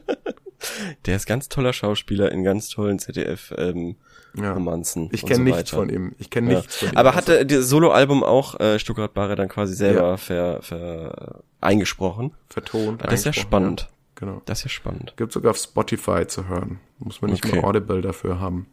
[1.06, 3.95] Der ist ganz toller Schauspieler in ganz tollen ZDF-Romanzen.
[4.38, 4.54] Ja.
[4.54, 6.14] Romanzen Ich kenne so nichts von ihm.
[6.20, 6.58] Ich kenne Ja.
[6.60, 6.97] nichts von ihm.
[6.97, 10.18] Aber hat er das Soloalbum auch äh, Stuttgart Barre dann quasi selber Ja.
[10.18, 12.32] ver, ver, eingesprochen?
[12.50, 13.04] vertont.
[13.04, 13.89] Das ist ja spannend.
[14.20, 14.41] Genau.
[14.45, 15.13] Das ist ja spannend.
[15.17, 16.80] Gibt sogar auf Spotify zu hören.
[16.99, 17.61] Muss man nicht Okay.
[17.61, 18.67] mal Audible dafür haben.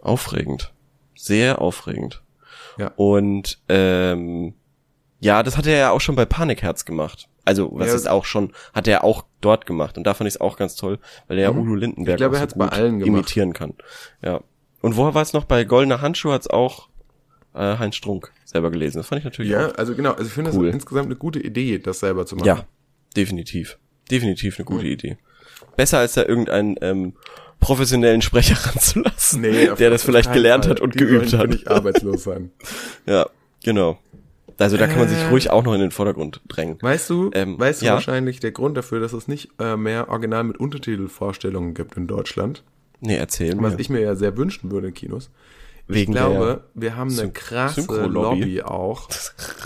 [0.00, 0.72] Aufregend.
[1.16, 2.22] Sehr aufregend.
[2.78, 2.92] Ja.
[2.96, 4.54] Und ähm,
[5.18, 7.28] ja, das hat er ja auch schon bei Panikherz gemacht.
[7.44, 7.94] Also, was Ja.
[7.94, 9.96] ist auch schon, hat er auch dort gemacht.
[9.98, 11.60] Und da fand ich es auch ganz toll, weil er ja Mhm.
[11.62, 13.08] Udo Lindenberg Ich glaube, er so bei allen gemacht.
[13.08, 13.74] imitieren kann.
[14.22, 14.40] Ja.
[14.82, 15.44] Und wo war es noch?
[15.44, 16.88] Bei Goldener Handschuh hat's auch
[17.54, 18.98] äh, Heinz Strunk selber gelesen.
[18.98, 20.10] Das fand ich natürlich Ja, also genau.
[20.12, 20.66] Also ich finde Cool.
[20.66, 22.46] das insgesamt eine gute Idee, das selber zu machen.
[22.46, 22.64] Ja,
[23.16, 23.78] definitiv.
[24.10, 24.90] Definitiv eine gute Mhm.
[24.92, 25.16] Idee.
[25.76, 27.12] Besser als da irgendeinen ähm,
[27.60, 30.72] professionellen Sprecher ranzulassen, Nee, der das vielleicht gelernt Fall.
[30.72, 31.48] hat und Die geübt hat.
[31.50, 32.50] nicht arbeitslos sein.
[33.06, 33.26] Ja,
[33.64, 33.98] genau.
[34.58, 35.28] Also da kann man sich Äh.
[35.28, 36.78] ruhig auch noch in den Vordergrund drängen.
[36.80, 37.92] Weißt du, Ähm, weißt du ja.
[37.94, 42.62] wahrscheinlich der Grund dafür, dass es nicht äh, mehr Original mit Untertitelvorstellungen gibt in Deutschland?
[43.00, 43.80] Nee, erzähl Was mir.
[43.80, 45.30] ich mir ja sehr wünschen würde in Kinos.
[45.88, 48.40] Wegen ich glaube, wir haben eine krasse Synchro-Lobby.
[48.40, 49.08] Lobby auch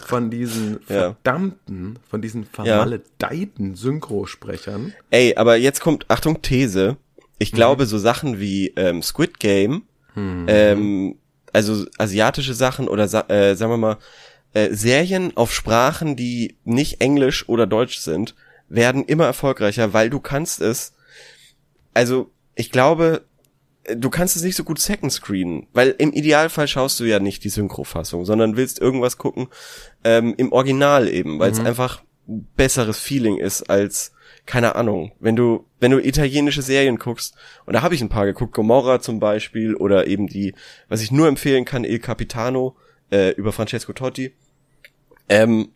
[0.06, 1.14] von diesen Ja.
[1.14, 4.92] verdammten, von diesen vermaledeiten Synchrosprechern.
[5.10, 6.96] Ey, aber jetzt kommt, Achtung, These.
[7.38, 9.82] Ich glaube, so Sachen wie ähm, Squid Game,
[10.14, 11.16] ähm,
[11.54, 13.96] also asiatische Sachen oder äh, sagen wir mal,
[14.52, 18.34] äh, Serien auf Sprachen, die nicht Englisch oder Deutsch sind,
[18.68, 20.92] werden immer erfolgreicher, weil du kannst es,
[21.94, 23.22] also ich glaube,
[23.88, 27.44] du kannst es nicht so gut second screenen, weil im Idealfall schaust du ja nicht
[27.44, 29.48] die Synchrofassung, sondern willst irgendwas gucken
[30.04, 34.12] ähm, im Original eben, weil es einfach ein besseres Feeling ist als
[34.46, 37.34] keine Ahnung, wenn du wenn du italienische Serien guckst
[37.66, 40.54] und da habe ich ein paar geguckt, Gomorra zum Beispiel oder eben die,
[40.88, 42.76] was ich nur empfehlen kann, Il Capitano
[43.10, 44.32] äh, über Francesco Totti.
[45.28, 45.72] Ähm,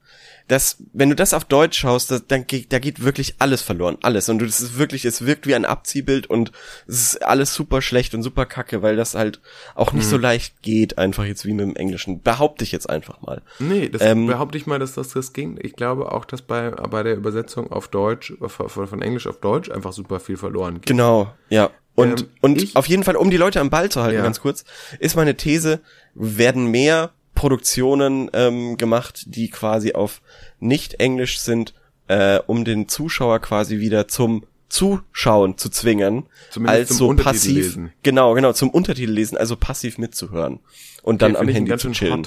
[0.46, 3.96] das, wenn du das auf Deutsch schaust, das, dann geht, da geht wirklich alles verloren,
[4.02, 4.28] alles.
[4.28, 6.52] Und das ist wirklich, es wirkt wie ein Abziehbild und
[6.86, 9.40] es ist alles super schlecht und super kacke, weil das halt
[9.74, 12.20] auch nicht so leicht geht, einfach jetzt wie mit dem Englischen.
[12.20, 13.40] Behaupte ich jetzt einfach mal.
[13.58, 15.58] Nee, das Ähm, behaupte ich mal, dass das, das ging.
[15.62, 19.70] Ich glaube auch, dass bei, bei der Übersetzung auf Deutsch, von, von Englisch auf Deutsch
[19.70, 20.86] einfach super viel verloren geht.
[20.86, 21.70] Genau, ja.
[21.94, 24.22] Und, Ähm, und ich- auf jeden Fall, um die Leute am Ball zu halten, Ja.
[24.24, 24.64] ganz kurz,
[24.98, 25.80] ist meine These,
[26.14, 27.12] werden mehr
[27.44, 30.22] Produktionen ähm, gemacht, die quasi auf
[30.60, 31.74] nicht Englisch sind,
[32.08, 37.54] äh, um den Zuschauer quasi wieder zum Zuschauen zu zwingen, Zumindest als zum so passiv,
[37.54, 37.92] lesen.
[38.02, 40.60] genau, genau, zum Untertitel lesen, also passiv mitzuhören
[41.02, 42.26] und dann Okay, am ich einen Handy zu chillen.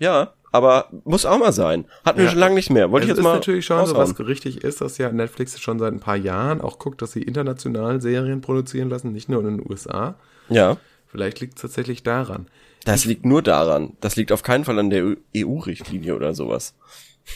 [0.00, 1.84] Ja, aber muss auch mal sein.
[2.04, 2.30] Hatten wir Ja.
[2.32, 2.90] schon lange nicht mehr.
[2.90, 4.18] Wollte ich jetzt ist mal natürlich schon so, raushauen.
[4.18, 7.22] was richtig ist, dass ja Netflix schon seit ein paar Jahren auch guckt, dass sie
[7.22, 10.16] international Serien produzieren lassen, nicht nur in den USA.
[10.48, 10.78] Ja.
[11.06, 12.48] Vielleicht liegt es tatsächlich daran.
[12.86, 13.96] Das liegt nur daran.
[14.00, 16.74] Das liegt auf keinen Fall an der EU-Richtlinie oder sowas.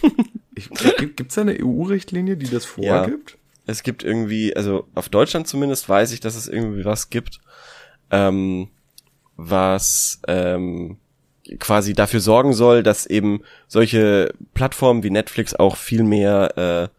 [0.98, 3.02] Gibt es da eine EU-Richtlinie, die das Ja.
[3.02, 3.36] vorgibt?
[3.66, 7.40] Es gibt irgendwie, also auf Deutschland zumindest weiß ich, dass es irgendwie was gibt,
[8.10, 8.68] ähm,
[9.36, 10.98] was ähm,
[11.58, 16.90] quasi dafür sorgen soll, dass eben solche Plattformen wie Netflix auch viel mehr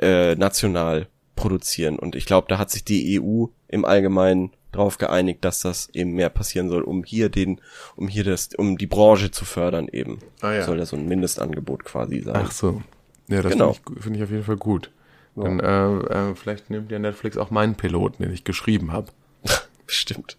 [0.00, 1.98] äh, äh, national produzieren.
[1.98, 6.12] Und ich glaube, da hat sich die EU im Allgemeinen drauf geeinigt, dass das eben
[6.12, 7.60] mehr passieren soll, um hier den,
[7.96, 10.18] um hier das, um die Branche zu fördern eben.
[10.40, 10.64] Ah, ja.
[10.64, 12.36] Soll da so ein Mindestangebot quasi sein.
[12.46, 12.82] Ach so.
[13.28, 13.72] Ja, das Genau.
[13.72, 14.90] finde ich, finde ich auf jeden Fall gut.
[15.36, 19.08] Dann äh, äh, vielleicht nimmt ja Netflix auch meinen Piloten, den ich geschrieben habe.
[19.86, 20.36] Stimmt.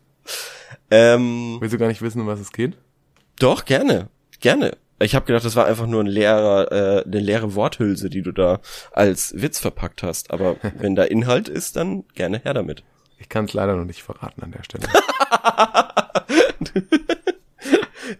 [0.91, 2.73] Ähm, Willst du gar nicht wissen, um was es geht?
[3.39, 4.09] Doch, gerne.
[4.39, 4.77] Gerne.
[4.99, 8.31] Ich habe gedacht, das war einfach nur ein leerer, äh, eine leere Worthülse, die du
[8.31, 8.61] da
[8.93, 10.31] als Witz verpackt hast.
[10.31, 12.83] Aber wenn da Inhalt ist, dann gerne her damit.
[13.17, 14.87] Ich kann es leider noch nicht verraten an der Stelle.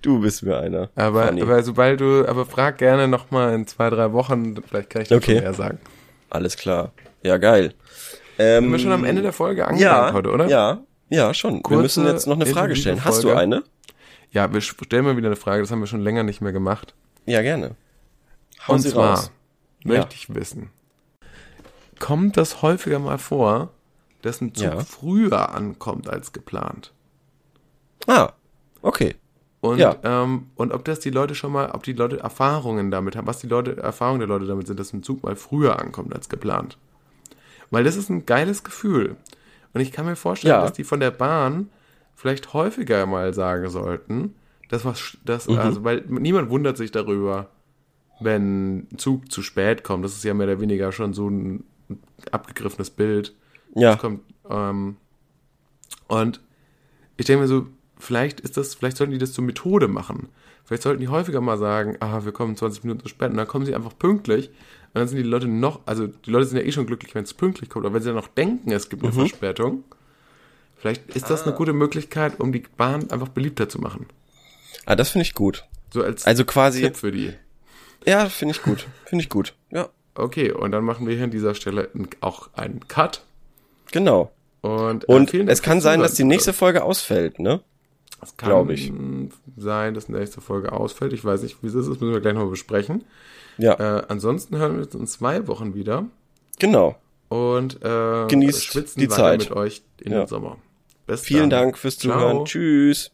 [0.01, 0.89] Du bist mir einer.
[0.95, 1.41] Aber, Funny.
[1.43, 5.09] aber sobald du, aber frag gerne noch mal in zwei, drei Wochen, vielleicht kann ich
[5.09, 5.39] dazu Okay.
[5.41, 5.77] mehr sagen.
[6.29, 6.91] Alles klar.
[7.21, 7.73] Ja, geil.
[8.39, 10.47] Ähm, Sind wir schon am Ende der Folge ja, angelangt heute, oder?
[10.47, 10.79] Ja,
[11.09, 11.55] ja, schon.
[11.55, 13.05] wir Kurze, müssen jetzt noch eine Frage stellen.
[13.05, 13.63] Hast du eine?
[14.31, 16.95] Ja, wir stellen mal wieder eine Frage, das haben wir schon länger nicht mehr gemacht.
[17.25, 17.75] Ja, gerne.
[18.67, 19.31] Hau Und sie zwar raus.
[19.83, 20.71] möchte ich wissen,
[21.99, 23.69] kommt das häufiger mal vor,
[24.25, 24.79] dass ein Zug Ja.
[24.81, 26.93] früher ankommt als geplant?
[28.07, 28.33] Ah,
[28.81, 29.15] okay.
[29.61, 29.95] Und, Ja.
[30.03, 33.39] ähm, und ob das die Leute schon mal, ob die Leute Erfahrungen damit haben, was
[33.39, 36.77] die Leute, Erfahrungen der Leute damit sind, dass ein Zug mal früher ankommt als geplant.
[37.71, 39.15] Weil das ist ein geiles Gefühl.
[39.73, 40.61] Und ich kann mir vorstellen, Ja.
[40.61, 41.69] dass die von der Bahn
[42.13, 44.35] vielleicht häufiger mal sagen sollten,
[44.69, 45.57] dass was, das, Mhm.
[45.57, 47.49] also, weil niemand wundert sich darüber,
[48.19, 50.05] wenn ein Zug zu spät kommt.
[50.05, 51.63] Das ist ja mehr oder weniger schon so ein
[52.31, 53.35] abgegriffenes Bild.
[53.75, 54.97] Ja, Das kommt, ähm,
[56.07, 56.41] und
[57.17, 57.67] ich denke mir so,
[57.97, 60.29] vielleicht ist das, vielleicht sollten die das zur Methode machen.
[60.65, 63.47] Vielleicht sollten die häufiger mal sagen, ah, wir kommen 20 Minuten zu spät und dann
[63.47, 66.63] kommen sie einfach pünktlich und dann sind die Leute noch, also die Leute sind ja
[66.63, 69.03] eh schon glücklich, wenn es pünktlich kommt, aber wenn sie dann noch denken, es gibt
[69.03, 69.83] eine Verspätung,
[70.77, 74.07] vielleicht ist das eine gute Möglichkeit, um die Bahn einfach beliebter zu machen.
[74.85, 75.65] ah, das finde ich gut.
[75.93, 77.33] So als Also quasi, Tipp für die.
[78.05, 78.87] ja, finde ich gut.
[79.05, 79.53] Finde ich gut.
[79.71, 81.89] Ja, Okay, und dann machen wir hier an dieser Stelle
[82.21, 83.24] auch einen Cut.
[83.95, 84.31] Genau.
[84.61, 87.61] Und, äh, Und Dank es kann sein, dass die nächste Folge ausfällt, ne?
[88.21, 88.91] Es kann ich.
[89.57, 91.13] sein, dass nächste Folge ausfällt.
[91.13, 91.87] Ich weiß nicht, wie es ist.
[91.87, 93.03] Das müssen wir gleich noch besprechen.
[93.57, 96.05] Ja, Äh, ansonsten hören wir uns in zwei Wochen wieder
[96.59, 96.95] genau.
[97.29, 99.39] und äh, Genießt schwitzen die Zeit.
[99.41, 100.19] mit euch in Ja.
[100.23, 100.57] den Sommer.
[101.07, 101.61] Bis Vielen dann.
[101.65, 102.17] Dank fürs Ciao.
[102.17, 102.45] Zuhören.
[102.45, 103.11] Tschüss.